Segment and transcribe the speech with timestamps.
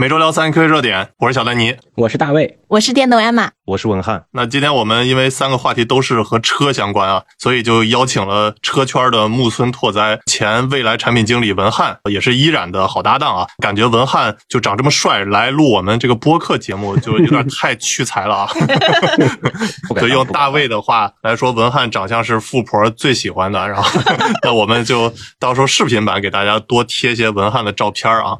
[0.00, 4.24] 每周聊三科热点，我是小丹尼，我是大卫，我是电动艾玛，我是文翰。
[4.32, 13.46] 那今天我们因为三个话题都是和车相关啊，所以就邀请了车圈的木村拓哉、前未来产品经理文翰，也是依然的好搭档啊。
[13.62, 18.50] 感觉文翰就长这么帅来录我们这个播客节目，就有点太屈才了啊。
[19.98, 23.66] 所以用大卫的话来说，文翰长相是富婆最喜欢的。
[23.66, 24.00] 然后，
[24.44, 25.10] 那我们就
[25.40, 28.36] 到时候视频版给大家多贴些文翰的照片啊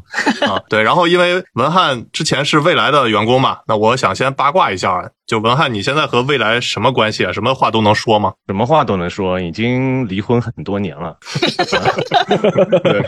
[0.46, 0.82] 啊，对。
[0.82, 7.30] 然后因为文翰之前是未来的员工嘛，那我想先八卦一下，就文翰，你现在和未来什么关系啊？
[7.30, 8.32] 什么话都能说吗？
[8.46, 11.18] 什么话都能说，已经离婚很多年了。
[12.82, 13.04] 对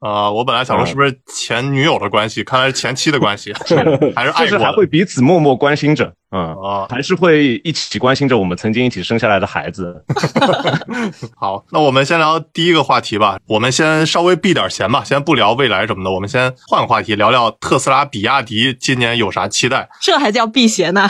[0.00, 3.54] 啊，我本来想说是不是前女友的关系，看来是前妻的关系，
[4.14, 6.12] 还是爱过，还会彼此默默关心着。
[6.34, 10.02] 嗯啊，还是会一起关心着我们曾经一起生下来的孩子。
[11.36, 13.36] 好，那我们先聊第一个话题吧。
[13.46, 19.86] 我们先稍微避点嫌吧，先不聊未来什么的，我们先换个话题，聊聊特斯拉、比亚迪今年有啥期待？
[20.00, 21.06] 这还叫避嫌呢？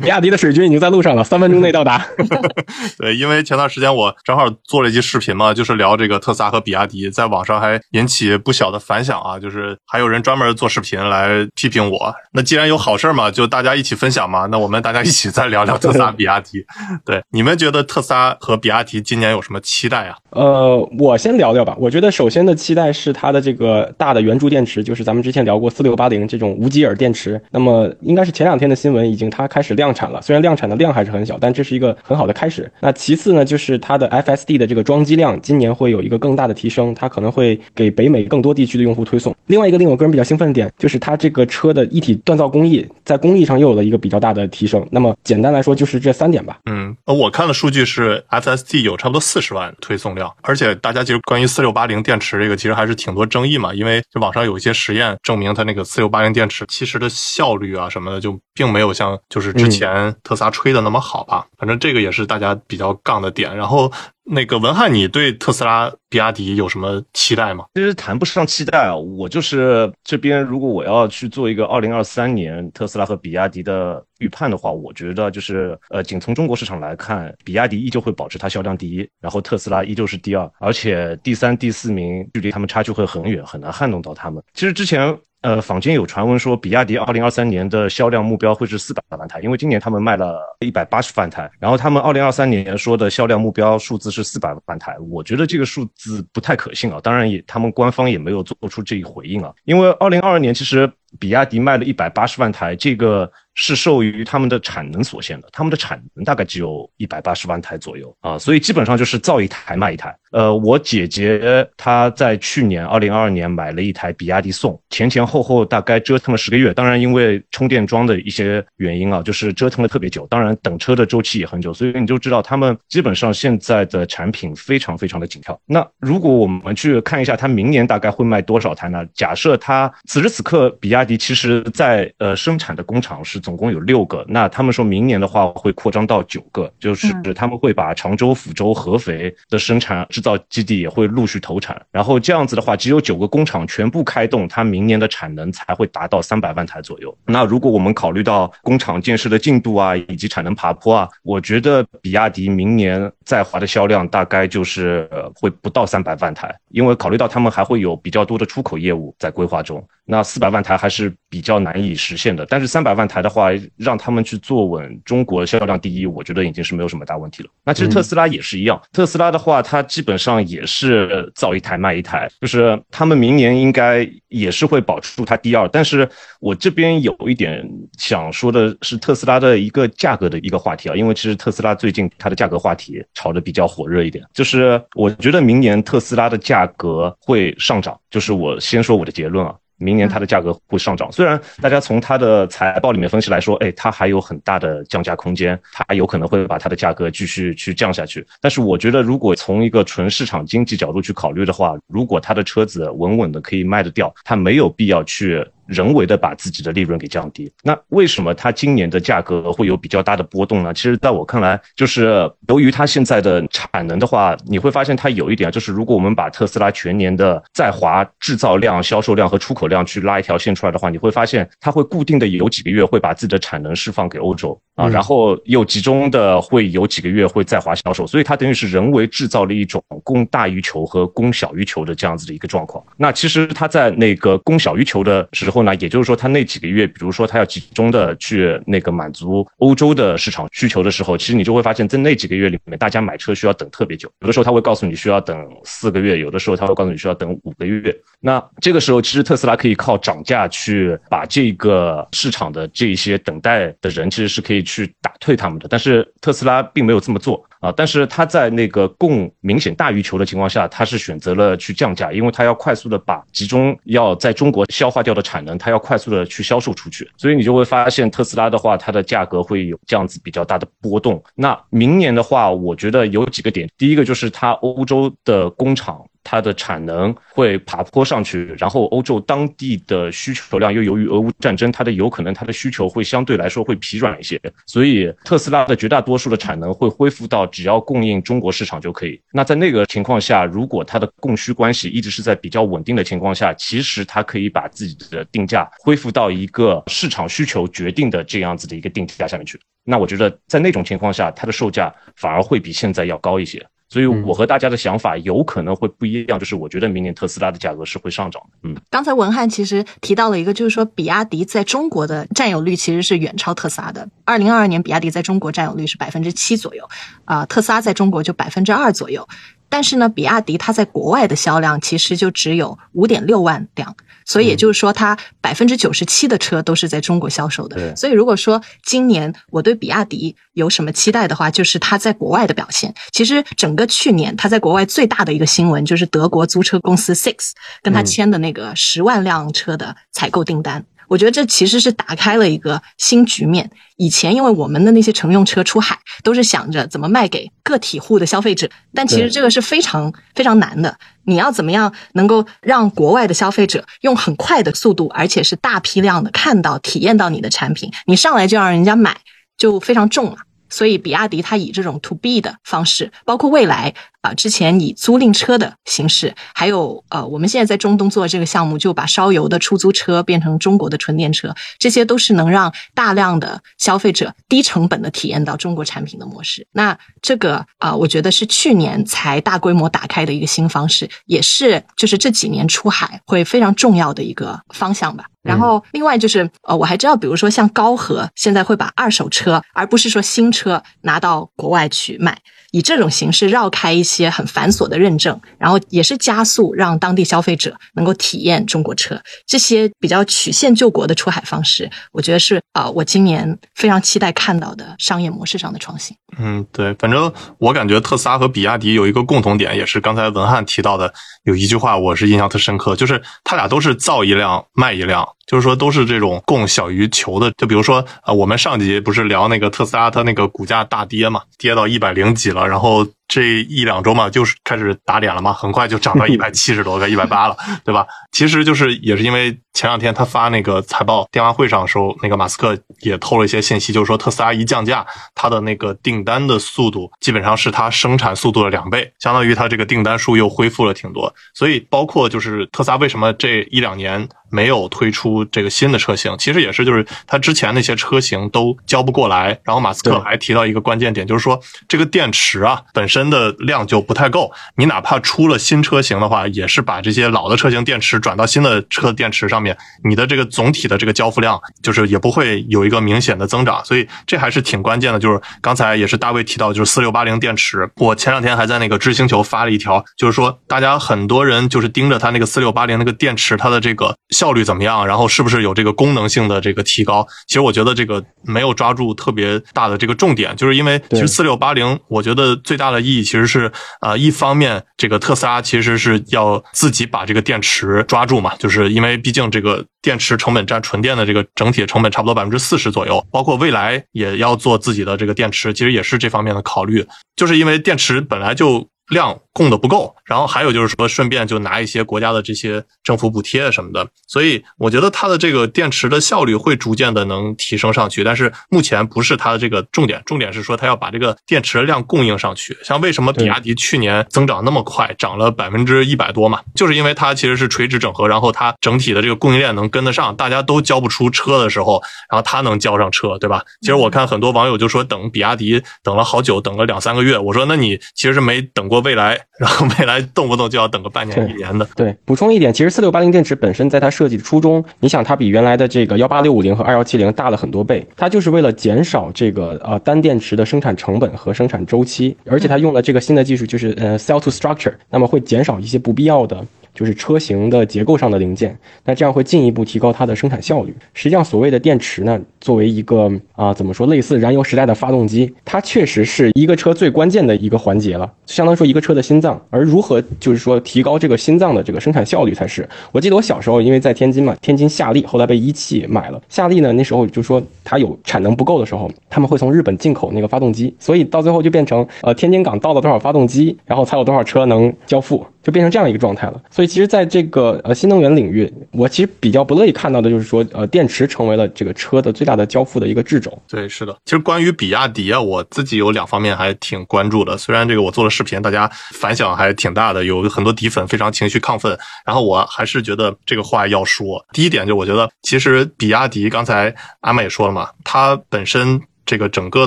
[0.00, 2.04] 比 亚迪的水军已经在路上了，三分钟内到达。
[2.98, 12.12] 对，因为前段时间我正好做了一期视频嘛，就是聊这个特斯拉和比亚迪，在网上还引起不小的反响啊，就是还有人专门做视频来批评我。
[12.32, 13.90] 那既然有好事嘛，就大家一起。
[14.00, 16.64] 分享嘛，那我们大家一起再聊聊特斯拉、比亚迪。
[17.04, 20.16] 对，你们觉得特斯拉和比亚迪今年有什么期待啊？
[20.30, 21.76] 呃，我先聊聊吧。
[21.78, 27.38] 我觉得首先的期待是它的这个大的圆柱电池，就是咱们之前聊过四六八零这种无极耳电池。
[27.50, 30.20] 那么应该是前两天的新闻，已经它开始量产了。
[30.20, 32.70] 虽然量产的量还是很小，但这是一个很好的开始。
[32.80, 39.34] 那其次呢，就是它的 FSD 的这个装机量今年会有一个更大的提升，它可能会给北美更多地区的用户推送。
[39.46, 44.86] 另外一个令我个人比较兴奋的点，就是它这个车的一体锻造工艺在工艺上又有了一个比较大的提升。
[44.90, 46.58] 那么简单来说就是这三点吧。
[46.70, 61.46] 嗯，呃我看的数据是 FSD 有差不多四十万推送量，而且大家其实关于四六八零电池这个其实还是挺多争议嘛，因为就网上有一些实验证明它那个四六八零电池其实的效率啊什么的就并没有像就是之前特斯拉吹的那么好吧。
[61.58, 63.56] 反正这个也是大家比较杠的点。
[63.56, 63.90] 然后。
[64.24, 67.64] 那个文翰，你对特斯拉、比亚迪有什么期待吗？
[67.74, 84.42] 其实谈不上期待啊，我就是这边，如果我要去做一个二零二三年特斯拉和比亚迪的预判的话，我觉得就是呃，仅从中国市场来看，比亚迪依旧会保持它销量第一，然后特斯拉依旧是第二，而且第三、第四名距离他们差距会很远，很难撼动到他们。
[84.54, 85.16] 其实之前。
[85.42, 97.00] 呃，坊间有传闻说，比亚迪二零二三年的销量目标会是四百万台，因为今年他们卖了一百八十万台，然后他们二零二三年说的销量目标数字是四百万台，我觉得这个数字不太可信啊。
[97.02, 103.30] 当然也，他们官方也没有做出这一回应啊，因为二零二二年其实比亚迪卖了一百八十万台，这个。
[103.54, 110.16] 是受于他们的产能所限的，他们的产能大概只有一百八十万台左右啊，所以基本上就是造一台卖一台。
[110.30, 125.60] 呃，我姐姐她在去年二零二二年买了一台比亚迪宋，前前后后大概折腾了十个月，当然因为充电桩的一些原因啊，就是折腾了特别久，当然等车的周期也很久，所以你就知道他们基本上现在的产品非常非常的紧俏。
[125.66, 129.04] 那如果我们去看一下它明年大概会卖多少台呢？
[129.12, 147.16] 假设它此时此刻比亚迪其实在呃生产的工厂是总共有六个，那他们说明年的话会扩张到九个，就是他们会把常州、抚州、合肥的生产制造基地也会陆续投产，然后这样子的话，只有九个工厂全部开动，它明年的产能才会达到三百万台左右。
[147.24, 162.44] 那如果我们考虑到工厂建设的进度啊，以及产能爬坡啊，我觉得比亚迪明年在华的销量大概就是会不到三百万台，因为考虑到他们还会有比较多的出口业务在规划中，那四百万台还是比较难以实现的。
[162.46, 167.48] 但是三百万台的话，让他们去坐稳中国销量第一，我觉得已经是没有什么大问题了。
[167.64, 175.68] 那其实特斯拉也是一样，特斯拉的话，它基本上也是造一台卖一台，就是他们明年应该也是会保持住它第二。
[175.68, 176.08] 但是
[176.40, 177.64] 我这边有一点
[177.96, 187.98] 想说的是，特斯拉的一个价格的一个话题啊，因为其实特斯拉最近它的价格话题炒得比较火热一点，就是我觉得明年特斯拉的价格会上涨。
[188.10, 189.54] 就是我先说我的结论啊。
[189.80, 198.24] 明年它的价格会上涨，虽然大家从它的财报里面分析来说，哎，它还有很大的降价空间，它有可能会把它的价格继续去降下去。
[198.40, 205.44] 但是我觉得，如果从一个纯市场经济角度去考虑的话，如果它的车子稳稳的可以卖得掉，它没有必要去。
[205.70, 210.74] 人为的把自己的利润给降低，那为什么它今年的价格会有比较大的波动呢？
[210.74, 232.84] 其实，在我看来，就是由于它现在的产能的话，你会发现它有一点，就是如果我们把特斯拉全年的在华制造量、销售量和出口量去拉一条线出来的话，你会发现它会固定的有几个月会把自己的产能释放给欧洲啊，然后又集中的会有几个月会在华销售，所以它等于是人为制造了一种供大于求和供小于求的这样子的一个状况。
[232.96, 235.59] 那其实它在那个供小于求的时候。
[235.62, 247.96] 呢，也就是说，他那几个月，比如说他要集中的去那个满足欧洲的市场需求的时候，其实你就会发现，在那几个月里面，大家买车需要等特别久，有的时候他会告诉你需要等四个月，有的时候他会告诉你需要等五个月。
[248.20, 255.66] 那这个时候，其实特斯拉可以靠涨价去把这个市场的这些等待的人，其实是可以去打退他们的。
[255.68, 257.44] 但是特斯拉并没有这么做。
[257.60, 271.22] 啊，但是它在那个供明显大于求的情况下，它是选择了去降价，因为它要快速的把集中要在中国消化掉的产能，它要快速的去销售出去，所以你就会发现特斯拉的话，它的价格会有这样子比较大的波动。
[271.34, 276.02] 那明年的话，我觉得有几个点，第一个就是它欧洲的工厂。
[276.22, 289.20] 它的产能会爬坡上去，然后欧洲当地的需求量又由于俄乌战争，它的有可能它的需求会相对来说会疲软一些，所以特斯拉的绝大多数的产能会恢复到只要供应中国市场就可以。
[289.32, 299.58] 那在那个情况下，如果它的供需关系一直是在比较稳定的情况下，其实它可以把自己的定价恢复到一个市场需求决定的这样子的一个定价下面去。
[299.84, 303.66] 那我觉得在那种情况下，它的售价反而会比现在要高一些。
[303.92, 308.68] 所以，我和大家的想法有可能会不一样，就是我觉得明年特斯拉的价格是会上涨的。
[308.68, 314.08] 嗯，刚才文翰其实提到了一个，就是说比亚迪在中国的占有率其实是远超特斯拉的。
[314.24, 316.88] 二零二二年，比亚迪在中国占有率是百分之七左右，
[317.24, 319.28] 啊，特斯拉在中国就百分之二左右。
[319.70, 323.96] 但是呢，比亚迪它在国外的销量其实就只有五点六万辆。
[324.26, 327.96] 所以也就是说，它百分之九十七的车都是在中国销售的。
[327.96, 332.94] 所以如果说今年我对比亚迪有什么期待的话，就是它在国外的表现。
[333.10, 340.84] 其实整个去年，它在国外最大的一个新闻就是德国租车公司 Six 跟它签的那个十万辆车的采购订单。
[341.10, 343.68] 我觉得这其实是打开了一个新局面。
[343.96, 350.96] 以前因为我们的那些乘用车出海，都是想着怎么卖给个体户的消费者，但其实这个是非常非常难的。
[351.24, 359.18] 你要怎么样能够让国外的消费者用很快的速度，而且是大批量的看到、体验到你的产品，你上来就让人家买，
[359.58, 360.36] 就非常重了。
[360.72, 376.66] 所以，比亚迪它以这种 to B 的方式，包括未来啊，之前以租赁车的形式，还有呃，我们现在在中东做这个项目，就把烧油的出租车变成中国的纯电车，这些都是能让大量的消费者低成本的体验到中国产品的模式。
[376.72, 385.24] 那这个啊，我觉得是去年才大规模打开的一个新方式，也是就是这几年出海会非常重要的一个方向吧。
[385.42, 392.36] 然后，另外就是，呃，我还知道，比如说像高和现在会把二手车，而不是说新车拿到国外去卖。
[392.72, 406.16] 以这种形式绕开一些很繁琐的认证，然后也是加速让当地消费者能够体验中国车，这些比较曲线救国的出海方式，我觉得是啊，我今年非常期待看到的商业模式上的创新。
[406.38, 417.50] 嗯，对，反正我感觉特斯拉和比亚迪有一个共同点，也是刚才文翰提到的，有一句话我是印象特深刻，就是他俩都是造一辆卖一辆，就是说都是这种供小于求的。
[417.58, 422.59] 就比如说啊，我们上集不是聊那个特斯拉，它那个股价大跌嘛，跌到一百零几了。
[422.66, 428.04] 然后这一两周嘛，就是开始打脸了嘛，很快就涨到 一百七十多个、一百八了，对吧？
[428.32, 441.32] 其实就是也是因为前两天他发那个财报电话会上的时候，那个马斯克也透了一些信息，就是说特斯拉一降价，它的那个订单的速度基本上是它生产速度的两倍，相当于它这个订单数又恢复了挺多。
[441.54, 444.28] 所以包括就是特斯拉为什么这一两年。
[444.52, 449.56] 没有推出这个新的车型，其实也是就是它之前那些车型都交不过来。
[449.62, 463.84] 然后马斯克还提到一个关键点，就是说这个电池啊本身的量就不太够，你哪怕出了新车型的话，也是把这些老的车型电池转到新的车电池上面，你的这个总体的这个交付量就是也不会有一个明显的增长。
[463.84, 465.18] 所以这还是挺关键的。
[465.18, 474.14] 就是刚才也是大卫提到，就是四六八零电池，我前两天还在那个知星球发了一条，就是说大家很多人就是盯着它那个四六八零那个电池，它的这个。
[474.30, 475.04] 效率怎么样？
[475.04, 477.26] 然后是不是有这个功能性的这个提高？
[477.48, 498.88] 其实我觉得这个没有抓住特别大的这个重点，就是因为其实四六八零，我觉得最大的意意义其实是啊，一方面这个特斯拉其实是要自己把这个电池抓住嘛，就是因为毕竟这个电池成本占纯电的这个整体成本差不多百分之四十左右，包括未来也要做自己的这个电池，其实也是这方面的考虑，就是因为电池本来就。
[499.10, 512.78] 量供的不够，然后还有就是说，顺便就拿一些国家的这些政府补贴什么的，所以我觉得它的这个电池的效率会逐渐的能提升上去，但是目前不是它的这个重点，重点是说它要把这个电池的量供应上去。
[512.84, 523.64] 像为什么比亚迪去年增长那么快，涨了百分之一百多嘛，就是因为它其实是垂直整合，然后它整体的这个供应链能跟得上，大家都交不出车的时候，然后它能交上车，对吧？
[523.80, 529.00] 其实我看很多网友就说等比亚迪等了好久，等了两三个月，我说那你其实是没等过。
[529.00, 531.86] 未来然后未来动不动就要等个半年一年的。
[531.96, 546.64] 对，补充一点，其实四六八零电池本身在它设计的初衷，你想它比原来的这个幺八六五零和二幺七零大了很多倍，它就是为了减少这个呃单电池的生产成本和生产周期，而且它用了这个新的技术，就是呃 cell to structure，那么会减少一些不必要的。
[546.94, 550.94] 就是车型的结构上的零件，那这样会进一步提高它的生产效率。
[551.14, 559.60] 实际上，所谓的电池呢，作为一个啊，怎么说，类似燃油时代的发动机，它确实是一个车最关键的一个环节了，相当于说一个车的心脏。
[559.70, 575.44] 而如何就是说提高这个心脏的这个生产效率，才是我记得我小时候因为在天津嘛，天津夏利后来被一汽买了，夏利呢那时候就说它有产能不够的时候，他们会从日本进口那个发动机，所以到最后就变成呃天津港到了多少发动机，然后才有多少车能交付。
[575.62, 583.56] 就变成这样一个状态了，所以其实，在这个呃新能源领域，我其实比较不乐意看到的就是说，呃，电池成为了这个车的最大的交付的一个掣肘。
[583.68, 584.16] 对，是的。
[584.24, 587.58] 其实关于比亚迪啊，我自己有两方面还挺关注的。
[587.58, 591.98] 虽然这个我做了视频，大家反响还挺大的，有很多底粉非常情绪亢奋。
[592.24, 594.42] 然后我还是觉得这个话要说。
[594.52, 599.00] 第一点就我觉得，其实比亚迪刚才阿麦也说了嘛，它本身。
[599.30, 599.86] 这个整个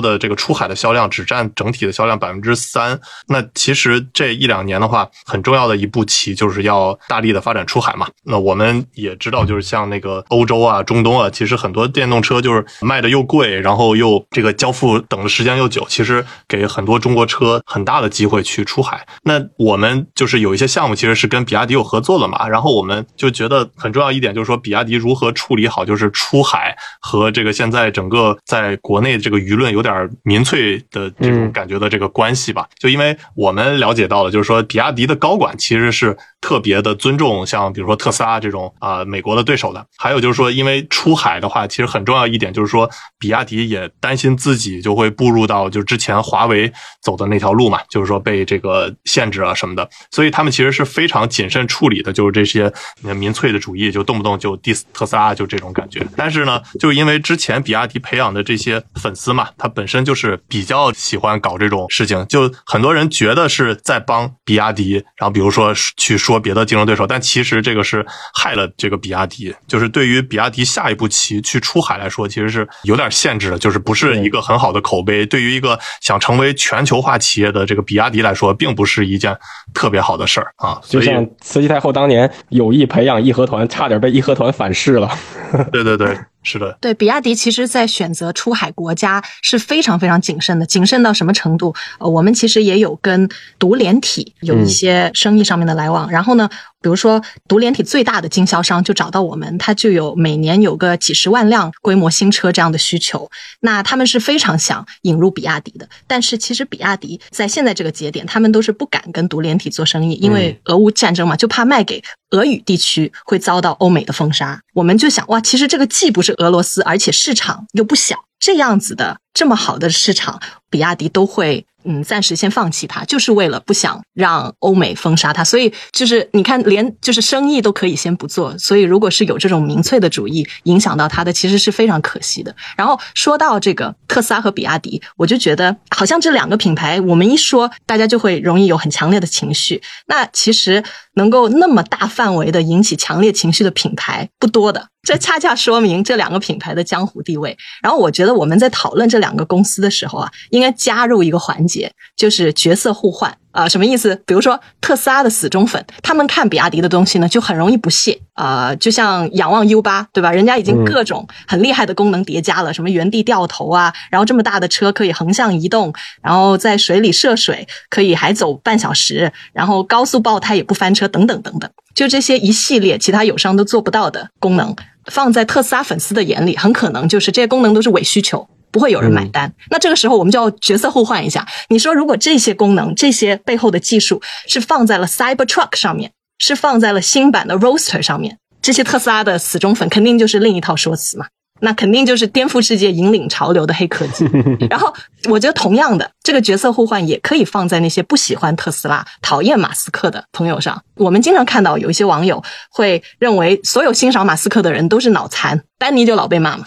[0.00, 2.98] 的这个出海的销量只占整体的销量百分之三，
[3.28, 8.08] 那其实这一两年的话，很重要的一步棋就是要大力的发展出海嘛。
[8.22, 19.06] 那我们也知道，就是像那个欧洲啊、中东啊，其实很多电动车就是卖的又贵，然后又这个交付等的时间又久，其实给很多中国车很大的机会去出海。
[19.24, 29.33] 那我们就是有一些项目其实是跟比亚迪有合作的嘛，然后我们就觉得很重要一点就是说，比亚迪如何处理好就是出海和这个现在整个在国内这个。
[29.38, 39.84] 舆论有点民粹的这种感觉的这个关系吧，就因为我们了解到了，就是说比亚迪的高管其实是特别的尊重像比如说特斯拉这种啊美国的对手的。
[39.96, 42.88] 还有就是说，因为出海的话，其实很重要一点就是说，
[43.18, 46.72] 比亚迪也担心自己就会步入到就之前华为
[47.02, 56.04] 走的那条路嘛，就是说被这个限制啊什么的，所以他们其实是非常谨慎处理的，就是这些民粹的主义，就动不动就 diss 特斯拉就这种感觉。
[56.16, 59.24] 但是呢，就是因为之前比亚迪培养的这些粉丝。
[59.24, 68.04] 丝嘛，他本身就是比较喜欢搞这种事情，就很多人觉得是在帮比亚迪，然后比如说去说别的竞争对手，但其实这个是
[68.34, 75.24] 害了这个比亚迪，就是对于比亚迪下一步棋去出海来说，其实是有点限制的，就是不是一个很好的口碑。
[75.24, 79.34] 对于一个想成为全球化企业的这个比亚迪来说，并不是一件
[79.72, 80.78] 特别好的事儿啊。
[80.84, 85.10] 就像慈禧太后当年有意培养义和团，差点被义和团反噬了。
[85.72, 86.14] 对对对。
[86.44, 91.74] 是的，对，比亚迪其实在选择出海国家是非常非常谨慎的，谨慎到什么程度？
[91.98, 96.48] 呃，我们其实也有跟独联体有一些生意上面的来往，然后呢。
[96.84, 103.30] 比如说，独联体最大的经销商就找到我们，他就有每年有个几十万辆规模新车这样的需求。
[103.60, 114.60] 那他们是非常想引入比亚迪的，但是其实比亚迪在现在这个节点，他们都是不敢跟独联体做生意，因为俄乌战争嘛，就怕卖给俄语地区会遭到欧美的封杀。
[114.74, 121.66] 我们就想，哇，其实这个既不是俄罗斯，而且市场又不小，这样子的这么好的市场，比亚迪都会。
[121.86, 125.44] 嗯，暂时先放弃它，就是为了不想让欧美封杀它。
[125.44, 128.56] 所以就是你看，连就是生意都可以先不做。
[128.56, 132.56] 所以如果是有这种民粹的主义影响到它的，其实是非常可惜的。
[132.74, 139.82] 然后说到这个特斯拉和比亚迪，我就觉得好像这两个品牌，我们一说，大家就会容易有很强烈的情绪。
[140.06, 140.82] 那其实
[141.16, 144.88] 能够那么大范围的引起强烈情绪的品牌不多的。
[145.06, 147.54] 这恰恰说明这两个品牌的江湖地位。
[147.82, 153.34] 然后我觉得我们在讨论这两两个公司的时候啊，应该加入一个环节，就是角色互换。
[153.54, 154.20] 啊，什么意思？
[154.26, 158.20] 比如说特斯拉的死忠粉，他们看比亚迪的东西呢，就很容易不屑。
[158.32, 160.32] 啊，就像仰望 U 八，对吧？
[160.32, 174.74] 人家已经各种很厉害的功能叠加了，什么原地掉头啊，然后这么大的车可以横向移动，然后在水里涉水可以还走半小时，然后高速爆胎也不翻车，等等等等，就这些一系列其他友商都做不到的功能，
[175.06, 178.48] 放在特斯拉粉丝的眼里，很可能就是这些功能都是伪需求。
[178.74, 179.54] 不会有人买单。
[179.70, 181.46] 那这个时候，我们就要角色互换一下。
[181.68, 191.26] 你说，如果这些功能、这些背后的技术是放在了 Cybertruck 上面，是放在了新版的 Roadster 上面，这些特斯拉的死忠粉肯定就是另一套说辞嘛。
[191.60, 194.28] 那肯定就是颠覆世界、引领潮流的黑科技。
[194.68, 194.92] 然后，
[195.30, 200.82] 我觉得同样的，这个角色互换也可以放在那些不喜欢特斯拉、讨厌马斯克的朋友上。
[200.96, 206.64] 我们经常看到有一些网友会认为，所有欣赏马斯克的人都是脑残，丹尼就老被骂嘛。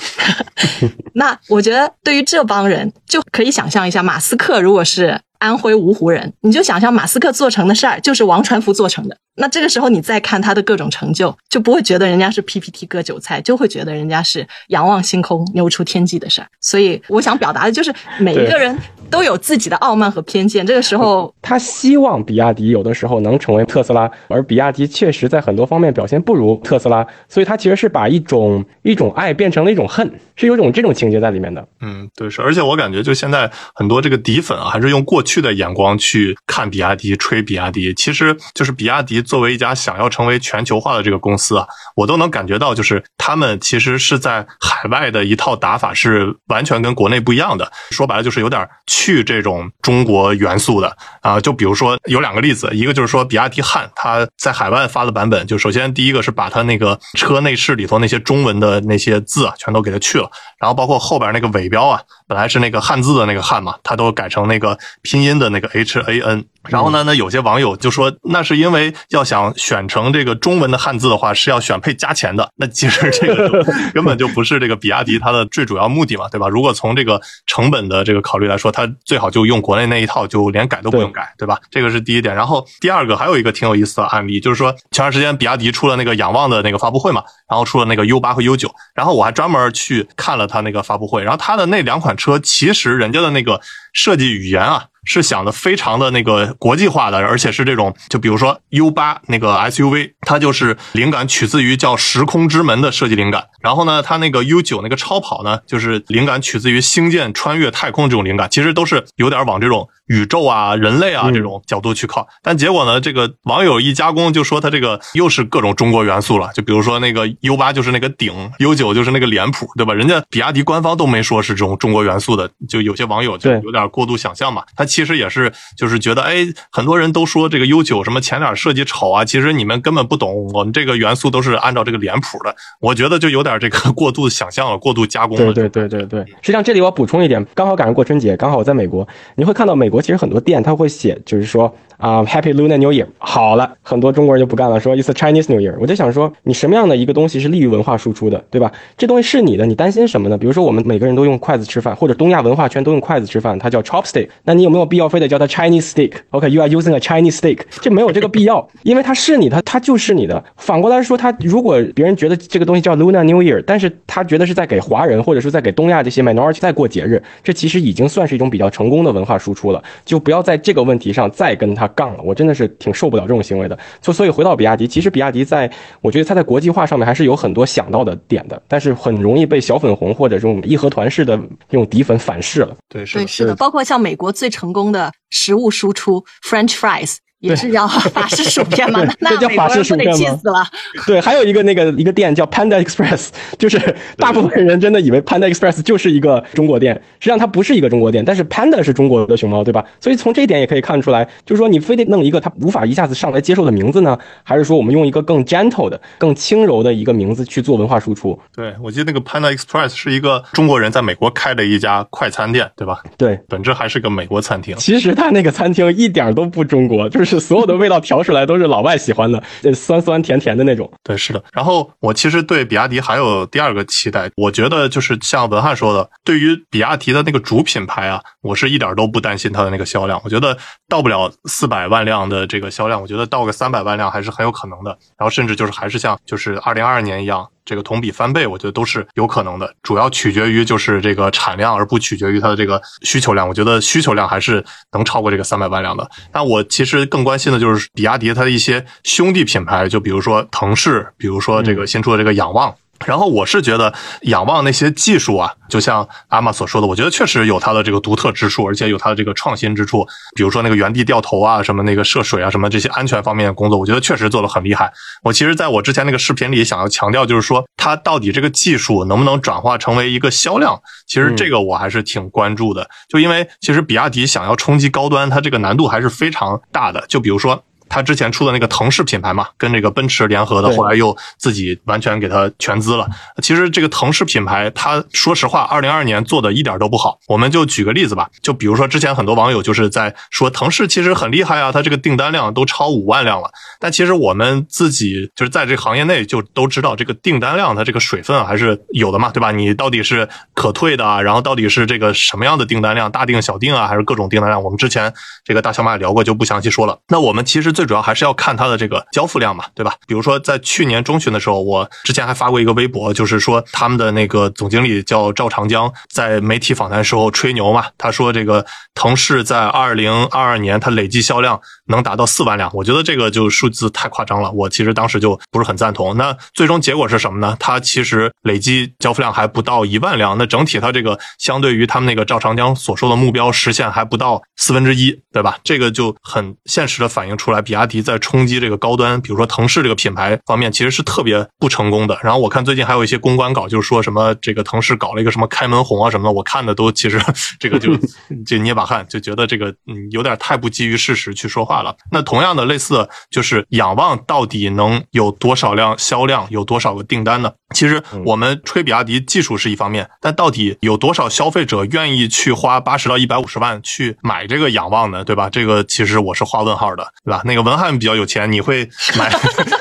[1.14, 9.18] 那我觉得，对于这帮人，就可以想象一下，马斯克如果是安徽芜湖人，你就想象马斯克做成的事儿就是王传福做成的。
[9.40, 16.48] 那这个时候你再看他的各种成就，就不会觉得人家是 PPT 割韭菜，就会觉得人家是仰望星空、牛出天际的事儿。
[16.60, 18.76] 所以我想表达的就是，每一个人
[19.12, 20.66] 都有自己的傲慢和偏见。
[20.66, 31.64] 这个时候，他希望比亚迪有的时候能成为特斯拉，而比亚迪确实在很多方面表现不如特斯拉，所以他其实是把一种一种爱变成了一种恨，是有种这种情节在里面的。
[31.82, 32.42] 嗯，对，是。
[32.42, 39.22] 而且我感觉就现在很多这个底粉啊，还是用过去的眼光去看比亚迪、吹比亚迪，其实就是比亚迪。
[39.22, 47.70] 作为一家想要成为全球化的这个公司啊，我都能感觉到，就是他们其实是在海外的一套打法是完全跟国内不一样的。
[47.92, 51.40] 说白了就是有点去这种中国元素的啊。
[51.42, 64.78] 就比如说有两个例子，一个就是说比亚迪汉，它在海外发的版本，就首先第一个是把它那个车内饰里头那些中文的那些字啊，全都给它去了，然后包括后边那个尾标啊，本来是那个汉字的那个汉嘛，它都改成那个
[65.22, 66.46] 音的那个 H A N。
[66.68, 67.02] 然后呢？
[67.04, 72.52] 那有些网友就说，那是因为要想选成这个中文的汉字的话，是要选配加钱的。
[72.58, 76.50] 那其实这个根本就不是这个 比亚迪它的最主要目的嘛，对吧？
[76.50, 81.58] 如果从这个成本的这个考虑来说，它最好就用国内那一套，就连改都不用改，对吧？
[81.72, 82.36] 这个是第一点。
[82.36, 93.62] 然后第二个还有一个挺有意思的案例，就是说前段时间比亚迪出了那个仰望的那个发布会嘛，然后出了那个 U 八和 U 九，然后我还专门去看了它那个发布会，然后它的那两款车其实人家的那个
[93.94, 94.84] 设计语言啊。
[95.08, 103.46] 是想的非常的那个国际化的，而且是这种，就比如说 U 八那个 SUV，它就是灵感取自于叫时空之门的设计灵感。
[103.62, 109.88] 然后呢，它那个 U 九那个超跑呢，就是灵感取自于星舰穿越太空这种灵感，其实都是有点往这种。
[110.08, 119.94] 宇宙啊，人类啊，这种角度去靠，但结果呢，这个网友一加工就说他这个又是各种中国元素了，就比如说那个 U 八就是那个顶，U 九就是那个脸谱，对吧？
[119.94, 124.64] 人家比亚迪官方都没说是这种中国元素的，就有些网友就有点过度想象嘛。
[124.76, 132.56] 他其实也是就是觉得，哎，很多人都说这个 U 九什么前脸设计丑啊，其实你们根本不懂，我们这个元素都是按照这个脸谱的。
[132.80, 135.52] 我觉得就有点这个过度想象了，过度加工了。
[135.52, 136.26] 对对对对对。
[136.42, 139.97] 实际上这里我补充一点，刚好赶上过春节，刚好我在美国，你会看到美国。
[140.02, 141.74] 其实很多店他会写，就是说。
[141.98, 143.08] 啊，Happy Lunar New Year！
[143.18, 145.76] 好了，很多中国人就不干了，说 It's a Chinese New Year。
[145.80, 148.72] 我就想说，你什么样的一个东西是利于文化输出的，对吧？
[148.96, 150.38] 这东西是你的，你担心什么呢？
[150.38, 154.30] 比如说，我们每个人都用筷子吃饭，或者东亚文化圈都用筷子吃饭，它叫 chopstick。
[154.44, 160.44] 那你有没有必要非得叫它 Chinese stick？OK，you are using a Chinese stick，这没有这个必要，因为它是你的，它就是你的。
[160.56, 169.84] 反过来说，它如果别人觉得这个东西叫 Lunar New Year，但是他觉得是在给华人，或者说在给东亚这些 minority 在过节日，这其实已经算是一种比较成功的文化输出了。
[170.06, 172.22] 就不要在这个问题上再跟他杠了。
[172.24, 172.68] 我真的是。
[172.80, 175.72] 挺受不了这种行为的，所所以回到比亚迪，其实比亚迪在，
[176.02, 181.36] 我觉得它在国际化上面还是有很多想到的点的，但是很容易被小粉红或者这种义和团式的
[181.70, 182.76] 这种底粉反噬了。
[182.88, 187.18] 对，是的，是的，包括像美国最成功的食物输出 French fries。
[187.40, 189.06] 也是叫法式薯片吗？
[189.20, 190.18] 那叫法式薯片吗？
[190.18, 190.66] 气死了。
[191.06, 193.28] 对，还有一个那个一个店叫 Panda Express，
[193.60, 199.86] 就是大部分人真的以为 Panda Express 就是一个中国店，实际上它不是一个中国店，但是 Panda 是中国的熊猫，对吧？
[200.00, 208.40] 所以从这一点也可以看出来，就是说你非得弄一个它无法一下子上来接受的名字呢，还是说我们用一个更 gentle 的、更轻柔的一个名字去做文化输出？
[208.56, 213.04] 对，我记得那个 Panda Express 是一个中国人在美国开的一家快餐店，对吧？
[213.16, 214.76] 对，本质还是个美国餐厅。
[214.78, 217.27] 其实它那个餐厅一点都不中国，就是。
[217.28, 219.44] 是所有的味道调出来都是老外喜欢的，
[219.76, 220.92] 酸酸甜甜的那种。
[221.04, 221.44] 对，是的。
[221.54, 230.20] 然后我其实对比亚迪还有第二个期待，我觉得就是像文翰说的，对于比亚迪的那个主品牌啊，我是一点都不担心它的那个销量。
[230.24, 234.98] 我觉得到不了四百万辆的这个销量，我觉得到个三百万辆还是很有可能的。
[235.18, 237.48] 然后甚至就是还是像就是二零二二年一样。
[237.68, 243.46] 这个同比翻倍，我觉得都是有可能的，主要取决于就是这个产量，而不取决于它的这个需求量。
[243.46, 246.10] 我觉得需求量还是能超过这个三百万辆的。
[246.32, 252.74] 但我其实更关心的就是比亚迪它的一些兄弟品牌，就比如说腾势，比如说这个新出的这个仰望。
[253.06, 260.06] 然后我是觉得仰望那些技术啊，就像阿玛所说的，我觉得确实有它的这个独特之处，而且有它的这个创新之处。
[260.36, 264.92] 比如说那个原地掉头啊，什么那个涉水啊，什么这些安全方面的工作，我觉得确实做的很厉害。
[265.24, 272.90] 我其实在我之前那个视频里想要强调，就是说它到底这个技术能不能转化成为一个销量，其实这个我还是挺关注的。
[273.08, 277.06] 就因为其实比亚迪想要冲击高端，它这个难度还是非常大的。
[277.08, 277.64] 就比如说。
[277.90, 283.08] 他之前出的那个腾势品牌嘛，跟这个奔驰联合的，后来又自己完全给它全资了。
[283.42, 287.18] 其实这个腾势品牌，它说实话，二零二二年做的一点都不好。
[287.28, 293.50] 我们就举个例子吧，就比如说之前很多网友就是在说腾势其实很厉害啊，它这个订单量都超五万辆了。
[293.80, 299.52] 但其实我们自己就是在这个行业内就都知道，这个订单量它这个水分啊还是有的嘛，对吧？
[299.52, 304.62] 你到底是可退的啊，然后到底是这个什么样的订单量，大订小订啊，还是各种订单量？
[304.62, 305.12] 我们之前
[305.44, 307.00] 这个大小马也聊过，就不详细说了。
[307.08, 309.94] 那我们其实最主要还是要看它的这个交付量嘛，对吧？
[310.08, 326.18] 比如说在去年中旬的时候，我之前还发过一个微博，就是说他们的那个总经理叫赵长江，在媒体访谈时候吹牛嘛，他说这个腾势在二零二二年它累计销量能达到四万辆，我觉得这个就数字太夸张了，我其实当时就不是很赞同。
[326.18, 327.56] 那最终结果是什么呢？
[327.60, 335.60] 它其实累计交付量还不到一万辆，那整体它这个相对于他们那个赵长江所说的目标实现还不到四分之一，对吧？
[335.64, 342.18] 这个就很现实的反映出来，比亚迪在冲击这个高端，比如说腾势这个品牌方面，其实是特别不成功的。
[342.24, 347.20] 然后我看最近还有一些公关稿，就是说什么这个腾势搞了一个什么开门红啊什么的，我看的都其实
[347.60, 347.94] 这个就
[348.48, 351.94] 就捏把汗，就觉得这个嗯有点太不基于事实去说话了。
[352.10, 357.52] 那同样的类似的就是仰望到底能有多少辆销量，有多少个订单呢？
[357.76, 365.26] 其实我们吹比亚迪技术是一方面，但到底有多少消费者愿意去花八十到一百五十万去买这个仰望呢？
[365.26, 365.50] 对吧？
[365.50, 367.42] 这个其实我是画问号的，对吧？
[367.44, 369.30] 那个文翰比较有钱，你会买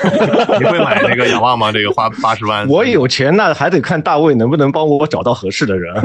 [0.59, 1.71] 你会买那个仰望吗？
[1.71, 5.93] 这个花八十万， 我有钱，那还得看大卫能不能帮我找到合适的人。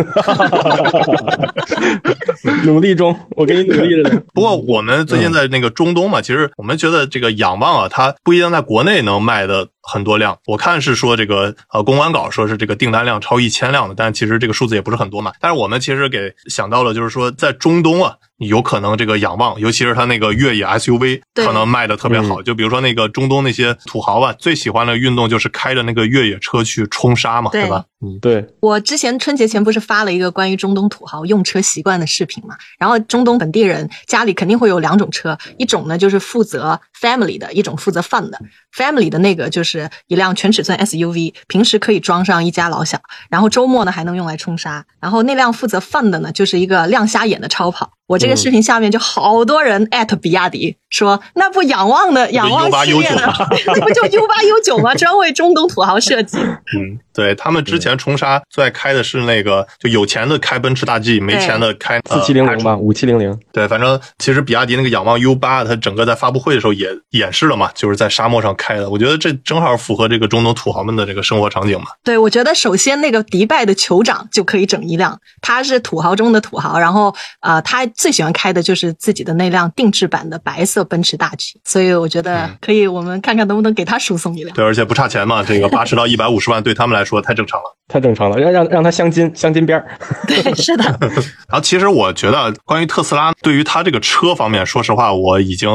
[2.64, 4.22] 努力中，我给你努力着呢。
[4.34, 10.38] 不过我们最近在那个中东嘛，其实我们觉得这个仰望啊，它不一定在国内能卖的很多辆。
[10.46, 15.32] 我看是说这个呃公关稿说是这个订单量超一千辆的，但其实这个数字也不是很多嘛。
[15.40, 18.14] 但是我们其实给想到了，就是说在中东啊。
[18.38, 22.42] 有可能这个仰望，尤其是它那个越野 SUV，可能卖的特别好。
[22.42, 27.84] 就比如说那个中东那些土豪啊，最喜欢的运动就是开着那个越野车去冲沙嘛，对对吧？
[28.04, 32.56] 嗯，对，我之前春节前不是发了一个关于中东土豪用车习惯的视频嘛？
[32.76, 38.40] 然后中东本地人家里肯定会有两种车，一种呢就是负责 family 的，一种负责 fun 的。
[38.76, 44.84] family 的那个就是一辆全尺寸 SUV，平时可以装上一家老小，然后周末呢还能用来冲沙。
[44.98, 47.92] 然后那辆负责 fun 的呢，就是一个亮瞎眼的超跑。
[48.12, 53.16] 我这个视频下面就好多人艾特比亚迪说，那不仰望的仰望 U8 系列的，
[53.74, 54.94] 那不就 U 八 U 九吗？
[54.94, 56.36] 专为中东土豪设计。
[56.36, 63.34] 嗯，对他们之前冲沙最爱开的是那个，就有钱的开奔驰大 G，没钱的开四七零零吧，五七零零。
[63.50, 68.90] 对，反正其实比亚迪那个仰望 U 八，它整个在发布会的时候也演示了嘛，就是在沙漠上开的。
[68.90, 71.86] 我觉得这正好符合这个中东土豪们的这个生活场景嘛。
[72.04, 84.52] 对，我觉得首先那个迪拜的酋长就可以整一辆，他是土豪中的土豪，然后呃，他最喜欢开的就是自己的那辆定制版的白色奔驰大 G，所以我觉得可以，我们看看能不能给他输送一辆。
[84.56, 87.76] 对，而且不差钱嘛，这个八十到一百五十万对他们来说太正常了。
[87.86, 89.86] 太正常了，让让让他镶金镶金边儿。
[90.26, 90.84] 对，是的，
[91.46, 95.68] 然后其实我觉得，关于特斯拉对于它这个车方面，说实话，我已经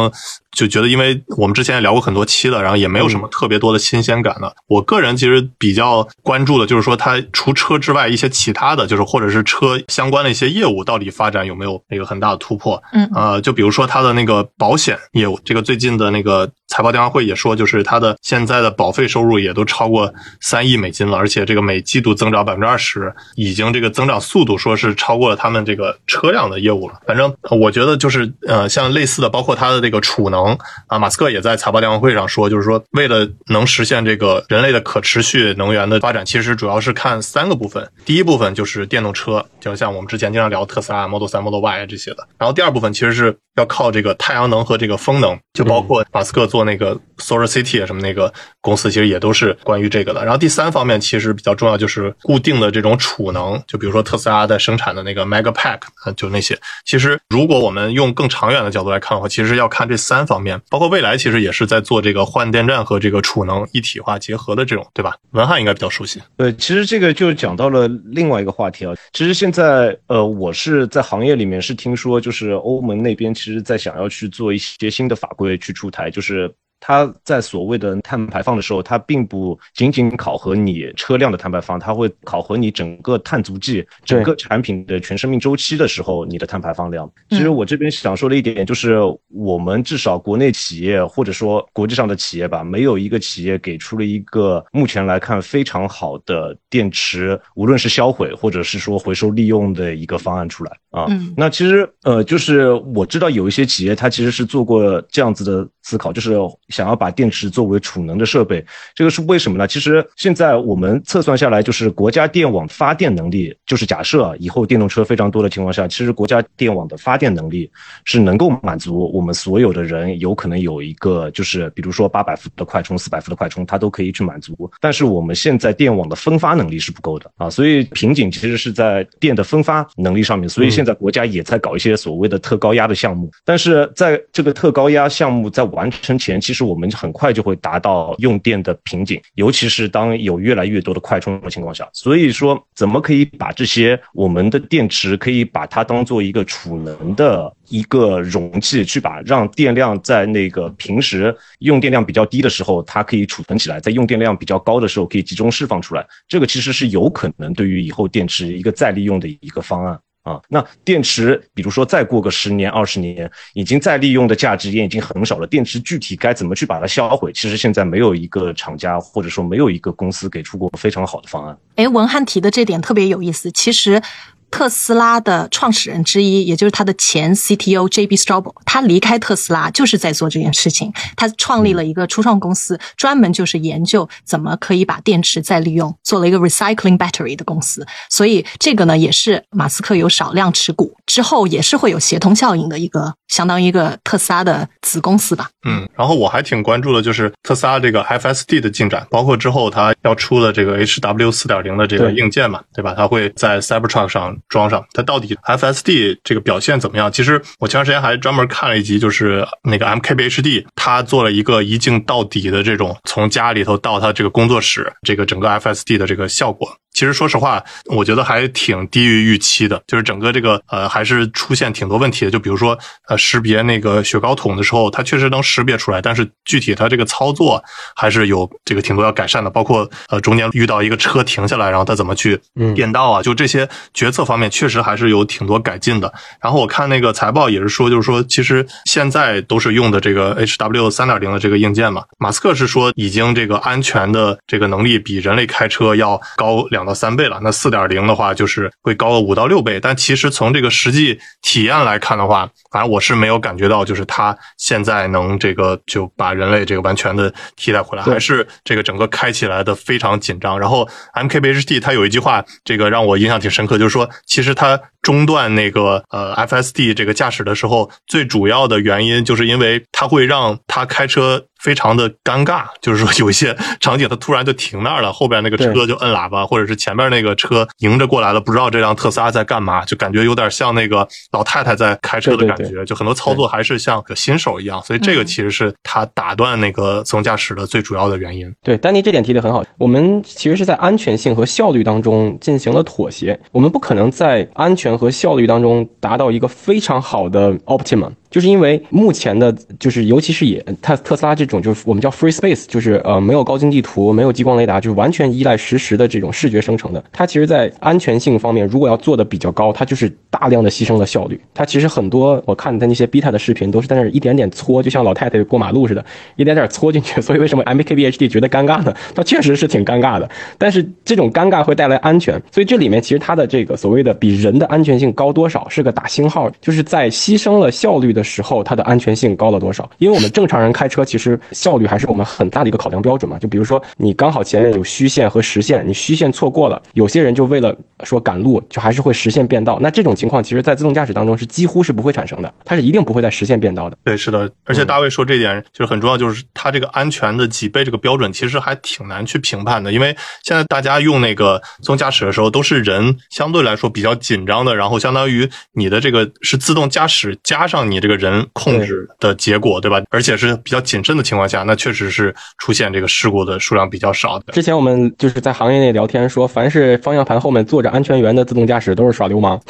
[0.58, 4.52] 就觉得，因为我们之前也聊过很多期了，然后也没有什么特别多的新鲜感了。
[4.67, 12.82] 我个人其实比较关注的就是说，它除车之外，一些其他的就是或者是车相关的一些业务，到底发展有没有那个很大的突破？
[12.91, 26.96] 嗯呃，就比如说它的那个保险业务，这个最近的那个财报电话会也说，就是它的现在的保费收入也都超过三亿美金了，而且这个每季度增长百分之二十，已经这个增长速度说是超过了他们这个车辆的业务了。
[27.06, 30.46] 反正呃我觉得就是呃，像类似的，包括它的这个储能
[30.88, 37.89] 啊，马斯克也在财报电话会上说，就是说为了能实现这个人类的可持续能源的发展，其实主要是看三个部分。
[38.05, 42.27] 第一部分就是电动车，就像我们之前经常聊特斯拉、Model 3、Model Y 这些的。
[42.38, 48.31] 然后第二部分其实是要靠这个太阳能和这个风能，就包括马斯克做那个 Solar City 什么那个
[48.62, 50.23] 公司，其实也都是关于这个的。
[50.23, 55.79] 然后第三方面其实比较重要，就是固定的这种储能，就比如说特斯拉在生产的那个 Mega Pack，
[56.15, 56.57] 就那些。
[56.86, 65.15] 其实如果我们用更长远的角度来看的话，其实要看这三方方面，包括未来其实也是在做这个换电站和这个储能一体化结合的这种，对吧？
[65.32, 66.21] 文翰应该比较熟悉。
[66.38, 68.93] 对，其实这个就讲到了另外一个话题啊。
[69.13, 76.54] 其实现在，呃，我是在行业里面是听说，就是欧盟那边其实在想要去做一些新的法规去出台，就是。
[76.79, 87.09] 它在所谓的碳排放的时候，它并不仅仅考核你车辆的碳排放，它会考核你整个碳足迹、整个产品的全生命周期的时候你的碳排放量。
[87.29, 101.05] 其实我这边想说的一点就是，我们至少国内企业或者说国际上的企业吧，没有一个企业给出了一个目前来看非常好的电池，无论是销毁或者是说回收利用的一个方案出来啊。
[101.09, 106.36] 嗯那其实呃，就是我知道有一些企业它其实是做过这样子的思考，就是
[106.67, 108.63] 想要把电池作为储能的设备。
[108.93, 109.65] 这个是为什么呢？
[109.65, 117.71] 其实现在我们测算下来，就是国家电网发电能力，就是假设以后电动车非常多的情况下，其实国家电网的发电能力
[118.04, 124.69] 是能够满足我们所有的人有可能有一个，就是比如说八百伏的快充、四百伏的快充，它都可以去满足。
[124.82, 130.50] 但是我们现在电网的分发能力是不够的啊，所以瓶颈其实是在电的分发能力上面。
[130.50, 141.87] 所以现在国家也在搞一些所谓的特高压的项目，但是在这个特高压项目在完成前，其实我们很快就会达到用电的瓶颈，尤其是当有越来越多的快充的情况下。
[141.93, 156.03] 所以说，怎么可以把这些我们的电池可以把它当做一个储能的一个容器，去把让电量在那个平时用电量比较低的时候，它可以储存起来，在用电量比较高的时候可以集中释放出来。
[156.27, 159.99] 这个其实是有可能对于以后电池一个再利用的一个方案。
[160.27, 165.47] 啊，那电池，比如说再过个十年、二十年，已经再利用的价值也已经很少了。
[165.47, 171.57] 电池具体该怎么去把它销毁，其实现在没有一个厂家或者说没有一个公司给出过非常好的方案。
[171.75, 174.01] 哎，文翰提的这点特别有意思，其实。
[174.49, 178.15] 特斯拉的创始人之一，也就是他的前 CTO J.B.
[178.15, 180.91] Straubel，他离开特斯拉就是在做这件事情。
[181.15, 187.86] 他创立了一个初创公司，专门就是研究怎么可以把电池再利用，做了一个 recycling battery 的公司。
[188.10, 195.49] 所以这个呢，也是马斯克有少量持股之后，也是会有协同效应的一个，相当于一个特斯拉的子公司吧。
[195.67, 202.93] 嗯，然后我还挺关注的，就是特斯拉这个 FSD 的进展，包括之后它要出的这个 HW 四点零的这个硬件嘛，对吧？
[202.95, 204.37] 它会在 Cybertruck 上。
[204.50, 207.12] 装上它到底 FSD 这个表现怎么样？
[207.12, 216.69] 其实我前段时间还专门看了一集，就是那个 MKBHD，他做了一个一镜到底的这种从家里头到他这个工作室，这个整个 FSD 的这个效果。
[216.97, 222.31] 其实说实话，我觉得还挺低于预期的，就是整个这个呃还是出现挺多问题的。
[222.31, 222.75] 就比如说
[223.07, 227.63] 呃识别那个雪糕桶的时候，它确实能识别出来，但是具体它这个操作
[227.95, 229.49] 还是有这个挺多要改善的。
[229.51, 232.39] 包括呃中间遇到一个车停下来，然后它怎么去
[232.73, 233.21] 变道啊？
[233.21, 236.12] 就这些决策方面确实还是有挺多改进的。
[236.41, 242.03] 然后我看那个财报也是说，就是说其实现在都是用的这个 HW 三点零的这个硬件嘛。
[242.17, 246.87] 马斯克是说已经这个安全的这个能力比人类开车要高两。
[246.88, 249.80] 到三倍了，那四点零的话就是会高个五到六倍。
[249.80, 260.60] 但其实从这个实际体验来看的话，反正我是没有感觉到，就是它现在能这个就把人类这个完全的替代回来，还是这个整个开起来的非常紧张。
[260.60, 271.46] 然后 MKBHD 它有一句话，这个让我印象挺深刻，就是说其实它中断那个呃 FSD 这个驾驶的时候，最主要的原因就是因为它会让他开车。
[271.60, 288.54] 非常的尴尬，就是说有一些场景，它突然就停那儿了，后边那个车就摁喇叭，或者是前面那个车迎着过来了，不知道这辆特斯拉在干嘛，就感觉有点像那个老太太在开车的感觉，就很多操作还是像个新手一样，所以这个其实是他打断那个自动驾驶的最主要的原因。
[288.62, 298.12] 对，丹尼这点提的很好，我们其实是在安全性和效率当中进行了妥协，我们不可能在安全和效率当中达到一个非常好的 optimum。
[298.29, 307.03] 就是因为目前的，就是尤其是也特特斯拉这种，就是我们叫 free space，就是呃没有高精地图，没有激光雷达，就是完全依赖实时的这种视觉生成的。
[307.11, 311.39] 它其实，在安全性方面，如果要做的比较高，它就是大量的牺牲了效率。
[311.53, 316.03] 它其实很多我看的那些 beta 的视频，都是在那儿一点点搓，就像老太太过马路似的，
[316.35, 317.21] 一点点搓进去。
[317.21, 318.93] 所以为什么 MKBHD 觉得尴尬呢？
[319.15, 322.41] 它确实是挺尴尬的，但是这种尴尬会带来安全。
[322.51, 328.16] 所以这里面其实它的这个所谓的比人的安全性高多少，是个打星号，就是在牺牲了效率。
[328.17, 329.88] 的时候，它的安全性高了多少？
[329.99, 333.38] 因为我们正常人开车，其实效率还是我们很大的一个考量标准嘛。
[333.38, 339.77] 就比如说，你刚好前面有虚线和实线，你虚线错过了，有些人就为了说赶路，就还是会实线变道。
[339.80, 343.97] 那这种情况，其实在自动驾驶当中是几乎是不会产生的，它是一定不会在实线变道的。
[344.03, 344.49] 对，是的。
[344.65, 349.91] 而且大卫说这点就是很重要，就是它这个安全的几倍这个标准，其实还挺难去评判的。
[349.93, 358.07] 因为现在大家用那个自动驾驶的时候，都是人相对来说比较紧张的，然后相当于你的这个是自动驾驶加上你这。
[358.08, 360.02] 这个人控制的结果，对吧？
[360.10, 364.54] 而且是比较谨慎的情况下，那确实是出现这个事故的数量比较少的。
[364.54, 369.62] 之前我们就是在行业内聊天说，凡是方向盘后面坐着安全员的自动驾驶都是耍流氓。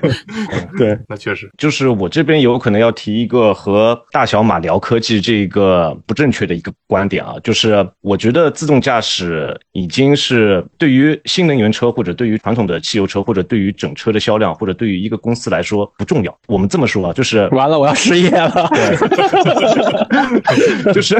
[0.76, 16.38] 对，那确实就是我这边有可能要提一个和大小马聊科技这个不正确的一个观点啊，就是我觉得自动驾驶已经是对于新能源车或者对于传统的汽油车或者对于整车的销量或者对于一个公司来说不重要。
[16.46, 17.48] 我们这么说啊，就是。
[17.52, 17.69] 完了。
[17.70, 18.68] 完了，我要失业了。
[20.92, 21.16] 就是，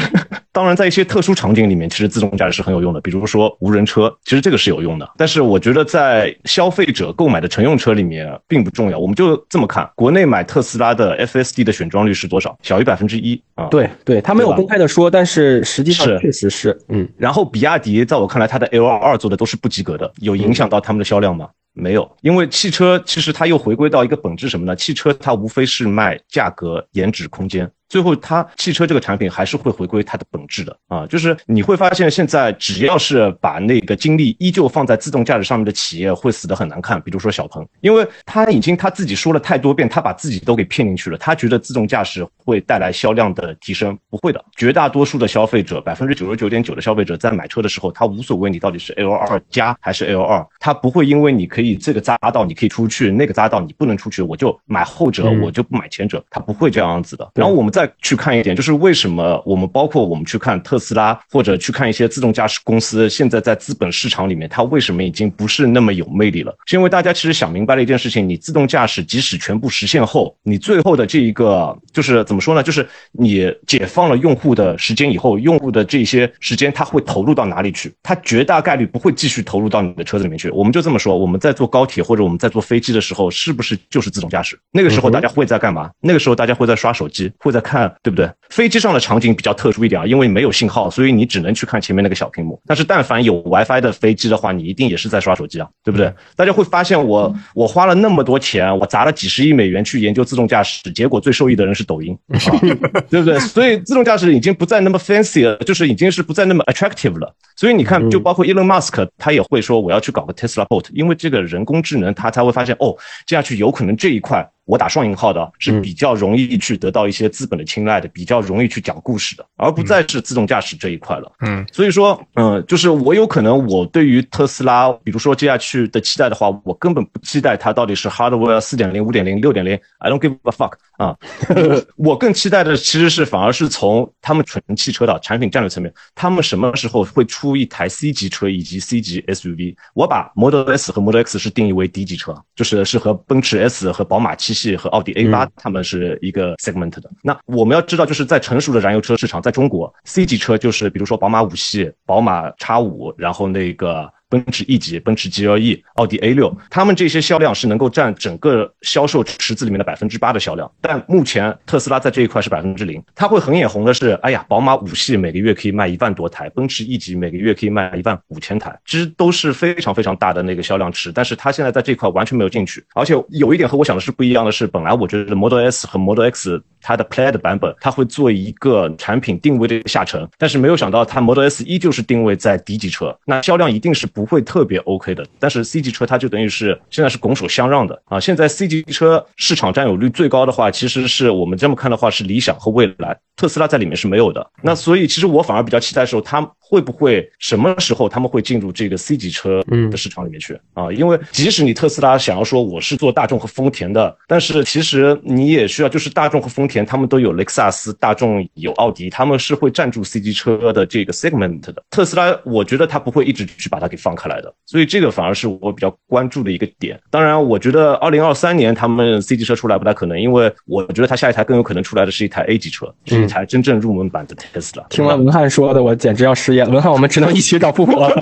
[0.52, 5.08] 当然，在一些特殊场景里面，其实自动驾驶是很有用的，比如说无人车，其实这个是有用的。
[5.16, 8.98] 但是我觉得在消费者购买的乘用车里面并不重要。
[8.98, 12.56] 我们就这么看，国内买特斯拉的 FSD 的选装率是多少？
[12.62, 13.66] 小于百分之一啊。
[13.70, 17.08] 对对，他没有公开的说，但是实际上确实是，嗯。
[17.16, 21.48] 然后比亚迪，在我看来，它的 L 二做的都是不及格的，有影响到他们的销量吗？
[21.80, 24.76] 没有，因为汽车其实它又回归到一个本质什么呢？
[24.76, 27.70] 汽车它无非是卖价格、颜值、空间。
[27.90, 37.02] 最后，它汽车这个产品还是会回归它的本质的啊，就是你会发现，现在只要是把那个精力依旧放在自动驾驶上面的企业，会死得很难看。
[37.02, 41.18] 比如说小鹏，因为他已经他自己说了太多遍，他把自己都给骗进去了。
[41.18, 44.40] 他觉得自动驾驶会带来销量的提升，不会的。
[44.56, 57.28] 绝大多数的消费者，百分之九十九点九的消费者在买车的时候，他无所谓你到底是 L 二加还是 L 二，他不会因为你可以这个匝道你可以出去，那个匝道你不能出去，我就买后者，我就不买前者，他不会这样子的。
[57.34, 57.79] 然后我们再。
[57.80, 66.54] 再去看一点，就是为什么我们包括我们去看特斯拉，或者去看一些自动驾驶公司，现在在资本市场里面，它为什么已经不是那么有魅力了？
[66.66, 72.62] 是因为大家其实想明白了一件事情：你自动驾驶即使全部实现后，你最后的这一个就是怎么说呢？
[72.62, 77.90] 就是你解放了用户的时间以后，用户的这些时间他会投入到哪里去？
[78.02, 80.50] 他绝大概率不会继续投入到你的车子里面去。
[80.50, 84.58] 我们就这么说，我们在坐高铁或者我们在坐飞机的时候，是不是就是自动驾驶？
[84.70, 85.90] 那个时候大家会在干嘛？
[86.00, 87.94] 那个时候大家会在刷手机，会在看。
[88.02, 88.30] 对不对？
[88.48, 92.60] 飞机上的场景比较特殊一点啊，因为没有信号，所以你只能去看前面那个小屏幕。
[92.66, 96.12] 但是但凡有 WiFi 的飞机的话，你一定也是在刷手机啊，对不对？
[96.34, 102.16] 大家会发现，我我花了那么多钱，我砸了几十亿美元去研究自动驾驶，结果最受益的人是抖音，
[103.08, 103.38] 对不对？
[103.38, 107.32] 所以自动驾驶已经不再那么 fancy 了，就是已经是不再那么 attractive 了。
[107.56, 114.48] 所以你看，就包括 Elon Musk，他也会说我要去搞个 Tesla Bot，因为这个人工智能，他才会发现哦，接下去有可能这一块。
[114.70, 121.32] 我打双引号的是比较容易去得到一些资本的青睐的，比较容易去讲故事的，而不再是自动驾驶这一块了。
[121.40, 131.16] 嗯，所以说，嗯，就是我有可能，我对于特斯拉，比如说接下去的期待的话，我根本不期待它到底是 hardware 四点零、五点零、六点零，I don't give a fuck 啊。
[131.98, 139.74] 我更期待的其实是反而是从他们纯汽车的产品战略层面，他们什么时候会出一台 C 级车以及 C 级 SUV？
[139.94, 144.59] 我把 Model S 和 Model X 是定义为 D 级车，就是是和奔驰 S 和宝马七。
[144.60, 147.10] 系和奥迪 A 八，他们是一个 segment 的。
[147.22, 154.12] 那我们要知道，就是在成熟的燃油车市场，在中国，C 级车就是比如说宝马五系、宝马叉五，然后那个。
[154.30, 160.70] 奔驰 E 级、奔驰 GLE、奥迪 A 六，他们这些销量是能够占整个销售池子里面的百分之八的销量。
[160.80, 163.02] 但目前特斯拉在这一块是百分之零。
[163.16, 171.10] 他会很眼红的是，哎呀，宝马五系每个月可以卖一万多台，奔驰 E 级每个月可以卖一万五千台，其实都是非常非常大的那个销量池。
[171.10, 172.84] 但是他现在在这块完全没有进去。
[172.94, 184.19] 而且有一点和我想的是不一样的是，本来我觉得 Model S 和 Model X 它的 Plaid 版本，它会做一个产品定位的下沉，但是没有想到它 Model S 依旧是定位在低级车，那销量一定是不。
[184.20, 188.20] 不会特别 OK 的，但是 C 级车它就等于是现在是拱手相让的啊！
[188.20, 194.46] 现在 C 级车市场占有率最高的话，其实是我们这么看的话是理想和蔚来，特斯拉在里面是没有的。
[194.60, 200.92] 那所以其实我反而比较期待的时候，它会不会什么时候他们会进入这个 C 级车的市场里面去啊？
[200.92, 211.82] 因为即使你特斯拉想要说我是做大众和丰田的，但是其实你也需要就是大众和丰田他们都有雷克萨斯，大众有奥迪，他们是会占住 C 级车的这个 segment 的。
[211.88, 214.09] 特斯拉我觉得它不会一直去把它给放。
[214.10, 216.98] 放开来的，所以这个反而是我比较关注的一个点。
[217.12, 224.84] 当然，我觉得二零二三年他们 C 级车出来不太可能，因为我觉得它下一台更有可能出来的是一台 A 级车，是一台真正入门版的 Tesla。
[224.88, 226.70] 听完文翰说的，我简直要失业了。
[226.70, 228.20] 文翰，我们只能一起找富婆了。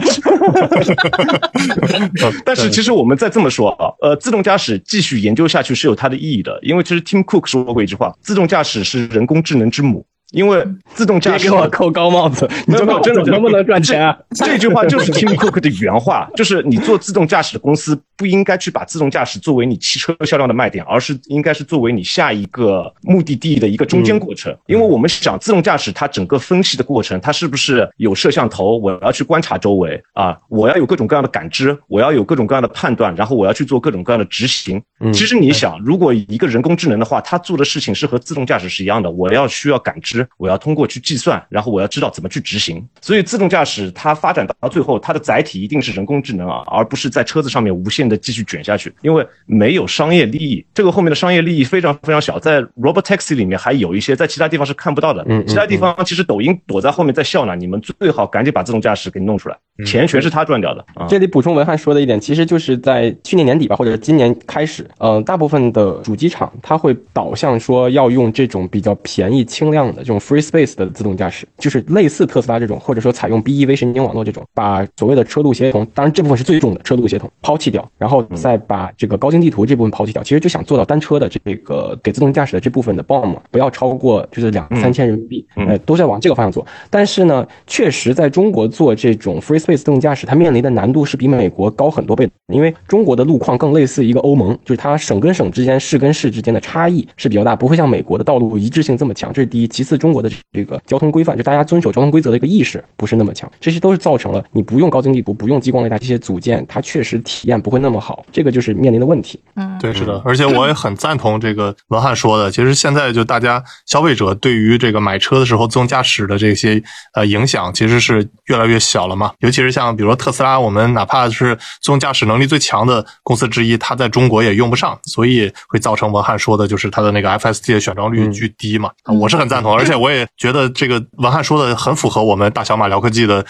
[2.44, 10.04] 但是其实我们再这么说啊，呃，自动驾驶继续研究下去是有它的意义的，因为其实 Tim Cook 说过一句话：自动驾驶是人工智能之母。
[10.32, 10.62] 因为
[10.94, 14.14] 自动驾驶给我扣高帽子，你真的真的能不能赚钱？
[14.34, 24.54] 这句话就是 Tim Cook 的原话， 就是你做自动驾驶的公司不应该去把自动驾驶作为你汽车销量的卖点，而是应该是作为你下一个目的地的一个中间过程。
[24.66, 28.76] 因为我们想自动驾驶它整个分析的过程，它是不是有摄像头？
[28.76, 34.82] 我要去观察周围啊，我要有各种各样的感知，我要有各种各样的判断，然后我要去做各种各样的执行。
[35.12, 40.17] 其实你想，如果一个人工智能的话，它做的事情是和自动驾驶是一样的，我要需要感知。
[40.36, 42.86] 我要通过去计算，然后我要知道怎么去执行。
[43.00, 50.64] 所以自动驾驶它发展到最后，它的载体一定是人工智能啊，而不是在车子上面无限的继续卷下去，因为没有商业利益。
[50.72, 55.24] 这个后面的商业利益非常非常小，在 Robot Taxi 里面还有一些，在其他地方是看不到的。
[55.28, 60.84] 嗯，其他地方其实抖音躲在后面在笑呢，你们最好赶紧把自动驾驶给弄出来，钱全是他赚掉的。
[61.08, 86.66] 这里补充文翰说的一点，其实就是在去年年底吧，或者今年开始，嗯，大部分的主机厂它会导向说要用这种比较便宜轻量的这种 Free Space 的自动驾驶，就是类似特斯拉这种，或者说采用 BEV 神经网络这种，把所谓的车路协同，当然这部分是最重的车路协同抛弃掉，然后再把这个高精地图这部分抛弃掉，其实就想做到单车的这个给自动驾驶的这部分的 BOM 不要超过就是两三千人民币，呃，都在往这个方向做。
[86.90, 99.32] 但是呢，确实在中国做这种 Free Space 自动驾驶，它面临的难度是比美国高很多倍的，因为中国的路况更类似一个欧盟，就是它省跟省之间、市跟市之间的差异是比较大，不会像美国的道路一致性这么强。
[99.32, 109.38] 这是第一，其次中国的这个交通规范，就大家遵守交通规则的一个意识不是那么强，这些都是造成了你不用高精地图、不用激光雷达这些组件，它确实体验不会那么好，这个就是面临的问题。
[109.56, 116.82] 嗯，对，是的，而且我也很赞同这个文翰说的，其实现在就大家消费者对于这个买车的时候自动驾驶的这些
[117.14, 119.32] 呃影响，其实是越来越小了嘛。
[119.40, 128.90] 尤其是像比如说特斯拉，我们哪怕是自动驾驶能力最强的公司之一，它在中国也用不上，所以会造成文翰说的就是它的那个 FSD 的选装率巨低嘛。
[129.04, 133.44] 我是很赞同，而且我也觉得这个文翰说的很符合我们大小马聊科技的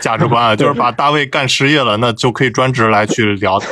[0.00, 3.58] 价值观啊， 就是把大卫干失业了，那就可以专职来去聊。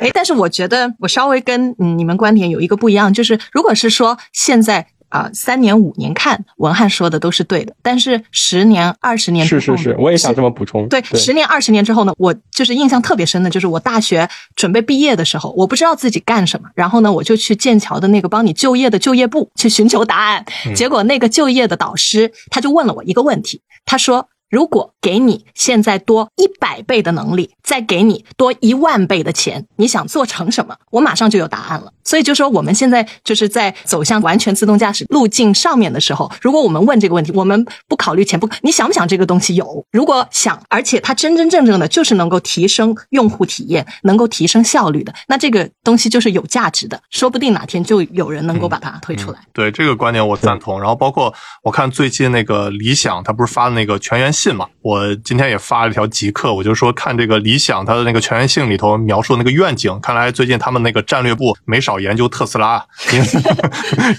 [0.00, 10.88] 哎，但是我觉得我稍微跟嗯你们观点有一个不一样，就是如果是说现在啊、三年五年看，文翰说的都是对的，但是十年二十年之后呢是是是，我也想这么补充。
[10.88, 20.42] 对，十年、二十年之后呢，我就是印象特别深的，就是我大学准备毕业的时候，我不知道自己干什么，然后呢，我就去剑桥的那个帮你就业的就业部去寻求答案。
[20.74, 24.28] 结果那个就业的导师他就问了我一个问题，他说。
[24.52, 30.76] 如果给你现在多一百倍的能力，再给你多一万倍的钱，你想做成什么？
[30.90, 31.90] 我马上就有答案了。
[32.04, 39.82] 所以就说我们现在就是在走向完全自动驾驶路径上面的时候，如果我们问这个问题，我们不考虑钱，不，你想不想这个东西有？
[39.90, 49.38] 如果想，而且它真真正正的就是能够提升用户体验，能够提升效率的，那这个东西就是有价值的，说不定哪天就有人能够把它推出来。
[49.54, 50.78] 对这个观点我赞同。
[50.78, 51.32] 然后包括
[51.62, 54.66] 我看最近那个理想，他不是发的那个全员信嘛？
[54.82, 62.84] 我今天也发了一条极客，我就说看这个理想它的那个全员性里头描述的那个愿景，看来最近他们那个战略部没少研究特斯拉，
[63.14, 63.26] 因为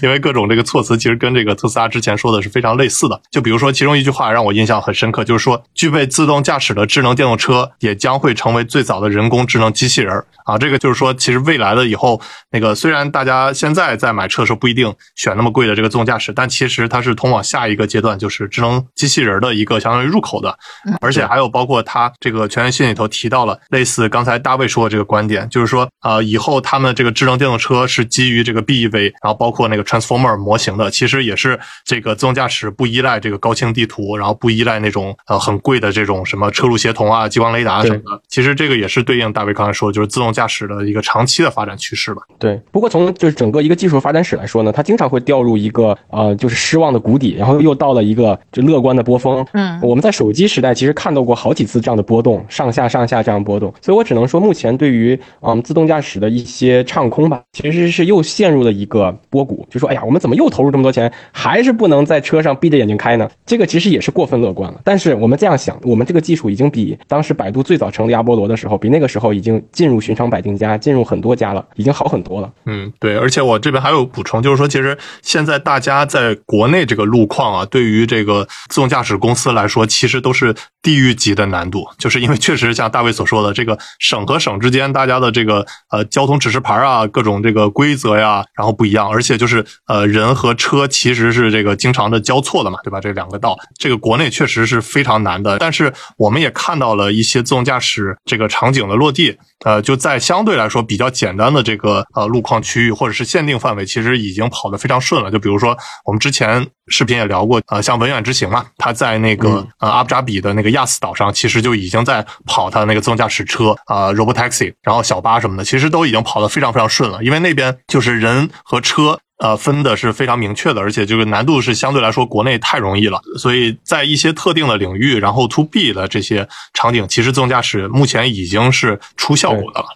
[0.04, 3.20] 因为各种这个措辞其实跟这个特斯拉之前说的是非常类似的。
[3.30, 10.56] 就比如说其中一句话让我印象很深刻，就是说具备自动驾驶的智能电动车也将会成为最早的人工智能机器人儿啊。
[10.56, 12.18] 这个就是说，其实未来的以后
[12.50, 20.56] 那个虽然大家现在在买车的时候不一定选那么贵的这个自动驾驶，但其实它是通往下一个阶段，就是智能机器人的一个相当于入口的。
[21.00, 38.22] 而且还有包括他这个全员信里头提到了类似刚才大卫说的这个观点，就是说啊、呃以后他们这个智能电动车是基于这个 BEV，然后包括那个 Transformer 模型的，其实也是这个自动驾驶不依赖这个高清地图，然后不依赖那种呃很贵的这种什么车路协同啊、激光雷达什么的。
[38.28, 42.22] 其实这个也是对应大卫刚才说的，就是自动驾驶的一个长期的发展趋势吧。
[42.38, 49.44] 对，不过从就是整个一个技术发展史来说呢，它经常会掉入一个呃就是失望的谷底，然后又到了一个就乐观的波峰。
[49.52, 63.26] 嗯我们在手机时代其实看到过好几次这样的波动，上下上下这样波动，所以我只能说，目前对于嗯自动驾驶的一些唱空吧，其实是又陷入了一个波谷，就说哎呀，我们怎么又投入这么多钱，还是不能在车上闭着眼睛开呢？
[63.46, 64.78] 这个其实也是过分乐观了。
[64.84, 72.52] 但是我们这样想，我们这个技术已经比当时百度最早成立阿波罗的时候，比那个时候已经进入寻常百姓家，进入很多家了，已经好很多了。
[72.66, 93.00] 嗯，对，而且我这边还有补充，就是说，其实现在大家在国内这个路况啊，对于这个自动驾驶公司来说，其实都是地狱级的难度，就是因为确实像大卫所说的，这个省和省之间大家的这个呃交通指示牌啊，各种这个规则呀，然后不一样，而且就是呃人和车其实是这个经常的交错的嘛，对吧？
[93.00, 105.30] 这两个道，这个国内确实是非常难的，但是我们也看到了一些自动驾驶这个场景的落地，呃，就在相对来说比较简单的这个呃路况区域或者是限定范围，其实已经跑得非常顺了。
[105.30, 119.18] 就比如说我们之前视频也聊过，呃，像文远之行嘛，他在那个、嗯呃阿布扎比的那个亚斯岛上，其实就已经在跑它那个自动驾驶车啊、呃、，robotaxi，然后小巴什么的，其实都已经跑得非常非常顺了，因为那边就是人和车。
[119.38, 129.86] 呃，分的是非常明确的，而且这个难度是相对来说国内太容易了，所以在一些特定的领域，然后 to B 的这些场景，其实自动驾驶目前已经是出效果的了。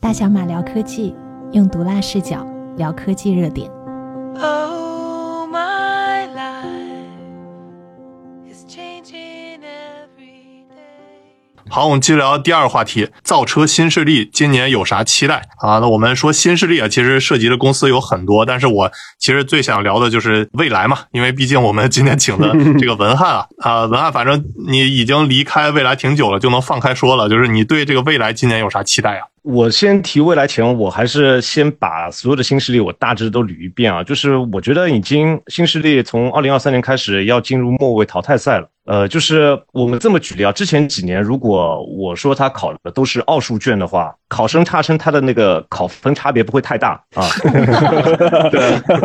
[0.00, 1.12] 大小马聊科技，
[1.50, 2.46] 用毒辣视角
[2.76, 3.68] 聊科技热点。
[4.40, 4.81] Oh,
[11.74, 15.78] 好，我们接着聊第二个话题，造车新势力今年有啥期待啊？
[15.78, 29.22] 那我们说新势力啊，其实涉及的公司有很多，但是我其实最想聊的就是未来嘛，因为毕竟我们今天请的 这个文翰啊，啊，文翰，反正你已经离开未来挺久了，就能放开说了，就是你对这个未来今年有啥期待啊？
[29.42, 34.04] 我先提未来前，我还是先把所有的新势力我大致都捋一遍啊。
[34.04, 38.68] 就是我觉得已经新势力从二零二三年开始要进入末位淘汰赛了。
[38.84, 47.28] 呃，就是我们这么举例啊，之前几年如果我说他考的都是奥数卷的话，考生差生他的那个考分差别不会太大啊。
[48.50, 48.60] 对，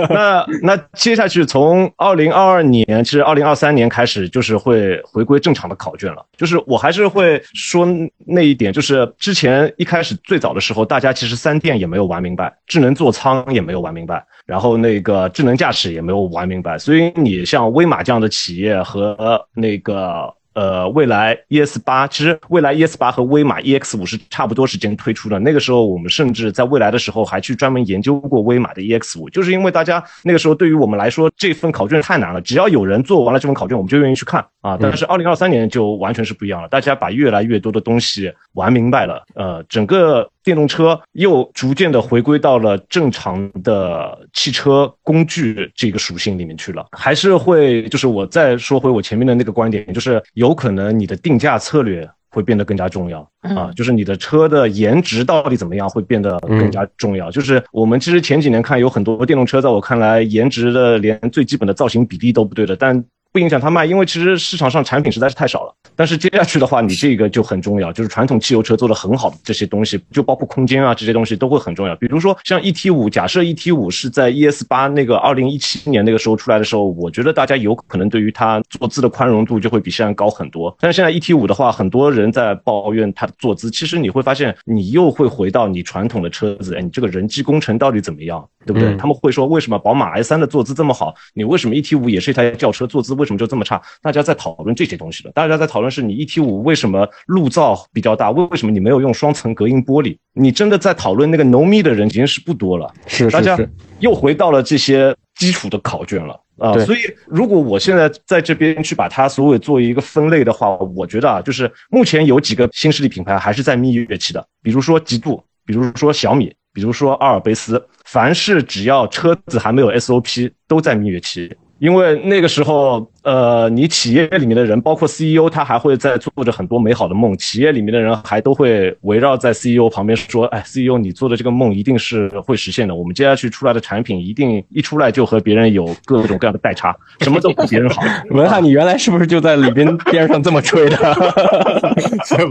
[0.10, 6.26] 那那接下去从二零二二年，其实二零二三年开始就是会回归正常的考卷了。
[6.36, 7.88] 就是我还是会说
[8.26, 14.26] 那一点，就是之前一开始最早的时候，大家其实三电也没有玩明白，智能座舱也没有玩明白。
[14.48, 20.32] 然后那个智能驾驶也没有玩明白，所以你像威马这样的企业和那个。
[20.58, 25.38] 呃，蔚来 ES 八，其实蔚来 ES 八和威马 EX 五是差不多时间推出的。
[25.38, 34.76] 那个时候，我们甚至在未来的时候还去专门研究过威马的 EX 五，就是因为大家那个时候对于我们来说，这份考卷太难了，只要有人做完了这份考卷，我们就愿意去看啊。
[34.82, 46.84] 但是二零二三年就完全是不一样了，大家把越来越多的东西玩明白了，呃，整个电动车又逐渐的回归到了正常的汽车工具这个属性里面去了。
[46.94, 50.48] 还是会，就是我再说回我前面的那个观点，就是有。
[50.48, 57.30] 有可能你的定价策略会变得更加重要啊，就是你的车的颜值到底怎么样会变得更加重要。
[57.30, 63.04] 就是我们其实前几年看有很多电动车，在我看来颜值的连最基本的造型比例都不对的，但。
[63.38, 65.72] 不影响它卖，因为其实市场上产品实在是太少了。
[65.96, 71.96] 但是接下去的话，你这个就很重要，就是传统汽油车做的很好的这些东西，就包括空间啊这些东西都会很重要。
[71.98, 80.76] 比如说像 ET 五，假设 ET 五是在 ES 八那个二零一七年那个时候出来的时候，我觉得大家有可能对于它坐姿的宽容度就会比现在高很多。
[80.80, 88.44] 但是现在 ET 五的话，很多人在抱怨它的坐姿，其实你会发现，你又会回到你传统的车子，哎，你这个人机工程到底怎么样？
[88.68, 88.96] 对不对？
[88.98, 91.16] 他们会说，为什么宝马 i 三的坐姿这么好？
[91.34, 93.82] 你为什么 ET 五也是一台轿车，坐姿为什么就这么差？
[94.02, 95.32] 大家在讨论这些东西了。
[95.32, 98.30] 大家在讨论是你 ET 五为什么路噪比较大？
[98.32, 100.18] 为为什么你没有用双层隔音玻璃？
[100.34, 102.94] 你真的在讨论那个浓密的人已经是不多了。
[103.08, 103.58] 是，大家
[104.00, 106.78] 又回到了这些基础的考卷了啊。
[106.86, 116.54] 所以，如果我现在在这边去把它所有做一个分类的话，我觉得啊，就是目前有几个新势力品牌还是在蜜月期的，比如说极度，比如说小米。
[116.78, 121.52] 比如说阿尔卑斯，凡是只要车子还没有 SOP，都在蜜月期。
[121.80, 127.36] 因为那个时候，呃，你企业里面的人，包括 CEO，他还会在做着很多美好的梦。
[127.36, 132.94] 企业里面的人还都会围绕在 CEO 旁边说：“哎，CEO，你做的这个梦一定是会实现的。
[132.94, 138.04] 我们接下去出来的产品一定一出来就和别人有各种各样的代差， 什么都比别人好。
[138.30, 140.98] ”文翰，你原来是不是就在李斌边上这么吹的？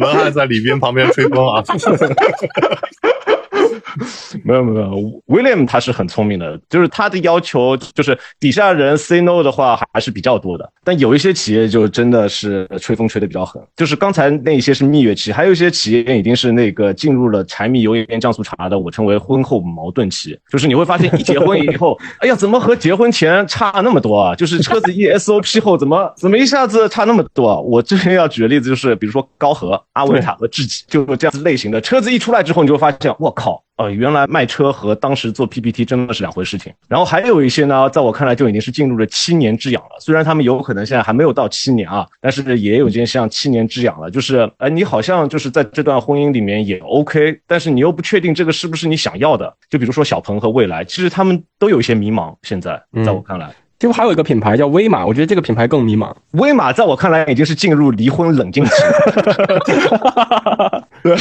[0.01, 1.63] 文翰在李斌旁边吹风啊。
[4.45, 4.87] 没有没有
[5.27, 24.35] ，William 他是很聪明的，就是他的要求就是底下人 say no 的话还是比较多的，但有一些企业就真的是吹风吹的比较狠，就是刚才那些是蜜月期，还有一些企业已经是那个进入了柴米油盐酱醋茶的，我称为婚后矛盾期，就是你会发现一结婚以后， 哎呀，怎么和结婚前差那么多啊？
[24.35, 27.61] 就是车子一 SOP 后怎么怎么一下子差那么多？
[27.63, 33.63] 我这边要举的例子就是，比如说高和、阿维塔和智己，就这样子类型的车子一出来之后，你就会发现，我靠。
[33.77, 36.73] 呃，原来卖车和当时做 PPT 真的是两回事情。
[36.89, 40.01] 然后还有一些呢，在我看来就已经是进入了七年之痒了。
[40.01, 44.11] 虽然他们有可能现在还没有到七年啊，但是也有点像七年之痒了。
[44.11, 49.55] 就是，哎，你好像就是在这段婚姻里面也 OK，但是你又不确定这个是不是你想要的。
[49.69, 52.35] 就比如说小鹏和蔚来，其实他们都有一些迷茫。
[52.43, 53.51] 现在，在我看来。
[53.79, 56.11] 就还有一个品牌叫威马，我觉得这个品牌更迷茫。
[56.31, 58.71] 威马在我看来已经是进入离婚冷静期，
[61.07, 61.17] 对，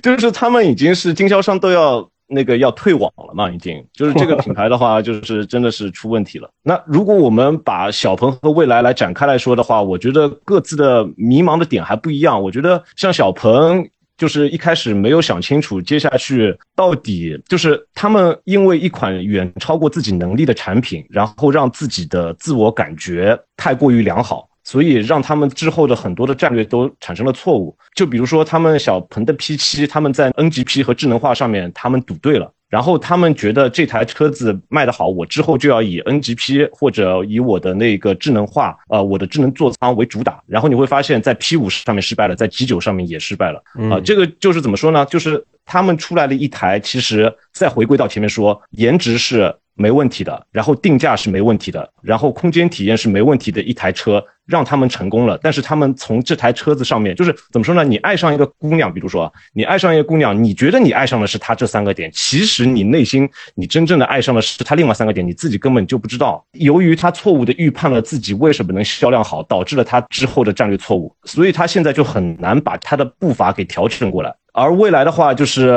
[0.02, 6.48] 就是他们已经是经销商都要那个要退网了嘛，已经就是这个品牌的话，就是真的是出问题了。
[6.64, 12.42] 那如果我们把小鹏和蔚来来展开来说的话，我觉得各自的迷茫的点还不一样。
[12.42, 13.88] 我觉得像小鹏。
[14.16, 27.76] 就是一开始没有想清楚，接下去到底就是他们因为一款远超过自己能力的产品，然后让自己的自我感觉太过于良好，所以让他们之后的很多的战略都产生了错误。
[27.94, 32.50] 就比如说他们小鹏的 P7，他们在 NGP 和智能化上面他们赌对了。
[32.70, 40.42] 然后他们觉得这台车子卖得好，我之后就要以 NGP 或者以我的那个智能化，呃，我的智能座舱为主打。
[40.48, 43.62] 然后你会发现在 P 五上面失败了，在 G 九上面也失败了。
[43.88, 45.06] 啊，这个就是怎么说呢？
[45.06, 55.38] 就是他们出来了一台，其实再回归到前面说，颜值是没问题的，然后定价是没问题的，然后空间体验是没问题的一台车，让他们成功了。
[55.42, 57.82] 但是他们从这台车子上面，就是怎么说呢？
[57.82, 66.44] 你爱上一个姑娘，比如说你爱上一个姑娘，你觉得你爱上的是她这三个点，其实你内心你真正的爱上的是她另外三个点，你自己根本就不知道。
[66.52, 74.32] 由于他错误的预判了自己为什么能销量好，导致了他之后的战略错误，所以他现在就很难把他的步伐给调整过来。
[74.52, 75.68] 而未来的话，就是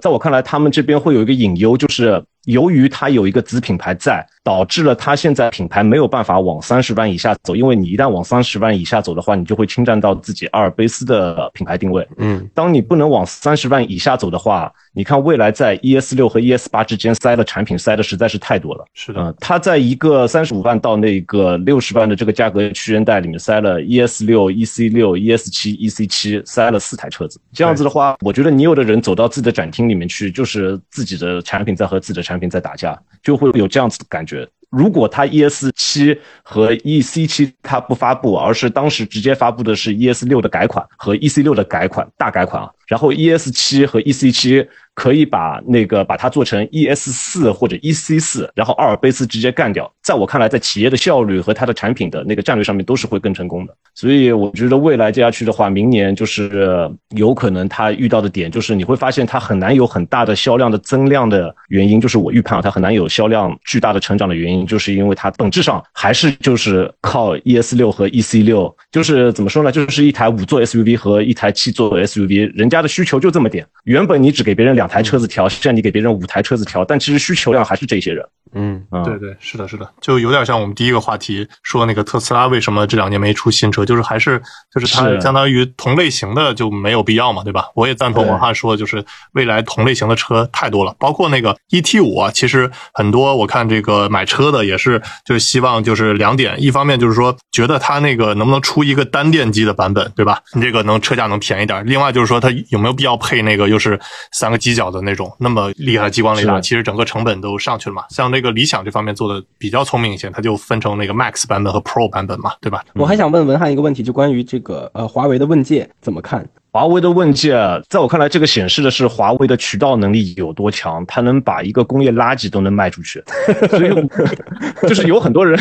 [0.00, 12.06] 在我看来，他们这边会有一个隐忧，就是由于它有一个子品牌在，导致了它现在品牌没有办法往三十万以下走，因为你一旦往三十万以下走的话，你就会侵占到自己阿尔卑斯的品牌定位。
[12.18, 18.84] 嗯，当你不能往三十万以下走的话，你看未来在 ES 六和 ES 八之间塞的产品塞的实在是太多了。
[18.94, 27.40] 是的，嗯，它在一个三十五万到那个六十万的这个价格区间带里面塞了 ES 六、EC 六、ES 七、EC 七，塞了四台车子。
[27.52, 34.48] 这样子的话，我觉得你有的人走到自己的展厅里面去，就是自己的产品在和自己的产品在打架，就会有这样子的感觉。
[34.70, 48.20] 如果它 ES 七和 EC 七它不发布，而是当时直接发布的是 ES 六的改款和 EC 六的改款大改款啊，然后 ES 七和 EC 七可以把那个把它做成 ES 四或者 EC
[48.20, 49.90] 四，然后阿尔卑斯直接干掉。
[50.02, 53.74] 在我看来，在企业的效率和它的产品的那个战略上面都是会更成功的。
[53.94, 73.66] 所以我觉得未来接下去的话，明年就是有可能它遇到的点就是你会发现它很难有很大的销量的增量的原因，就是我预判它很难有销量巨大的成长的原因，就是因为它本质上还是就是靠 ES 六和 EC 六，就是怎么说呢，就是一台五座 SUV 和一台七座 SUV，人家的需求就这么点。
[73.84, 78.24] 原本你只给别人两台车子调，现在你给别人五台车子调，但其实需求量还是这些人。
[78.56, 84.40] 嗯，嗯，对对，是的，是的，就有点像我们第一个话题说那个特斯拉为什么这两年没出新车，就是还是
[84.72, 87.66] 就是它相当于同类型的就没有必要嘛，对吧？
[87.74, 88.30] 我也赞同对。
[88.30, 100.38] 王翰说，就是未来同类型的车太多了，包括那个 ET 五啊，其实很多我看这个买车的也是就是希望就是两点，一方面就是说觉得它那个能不能出一个单电机的版本，对吧？
[100.52, 103.98] 你这个能车价能便宜点，另外就是说它有没有必要配那个又是
[104.30, 108.02] 三个犄角的那种那么厉害的激光雷达，其实整个成本都上去了嘛。
[108.10, 112.84] 像那个理想这方面做的比较聪明一些，它就分成那个 Max 版本和 Pro 版本嘛，对吧？
[112.94, 116.46] 我还想问文翰一个问题，就关于这个呃华为的问界怎么看？
[116.72, 117.54] 华为的问界，
[117.88, 123.22] 在我看来，这个显示的是华为的渠道能力有多强，它能把一个工业垃圾都能卖出去。
[123.70, 125.56] 所以，就是有很多人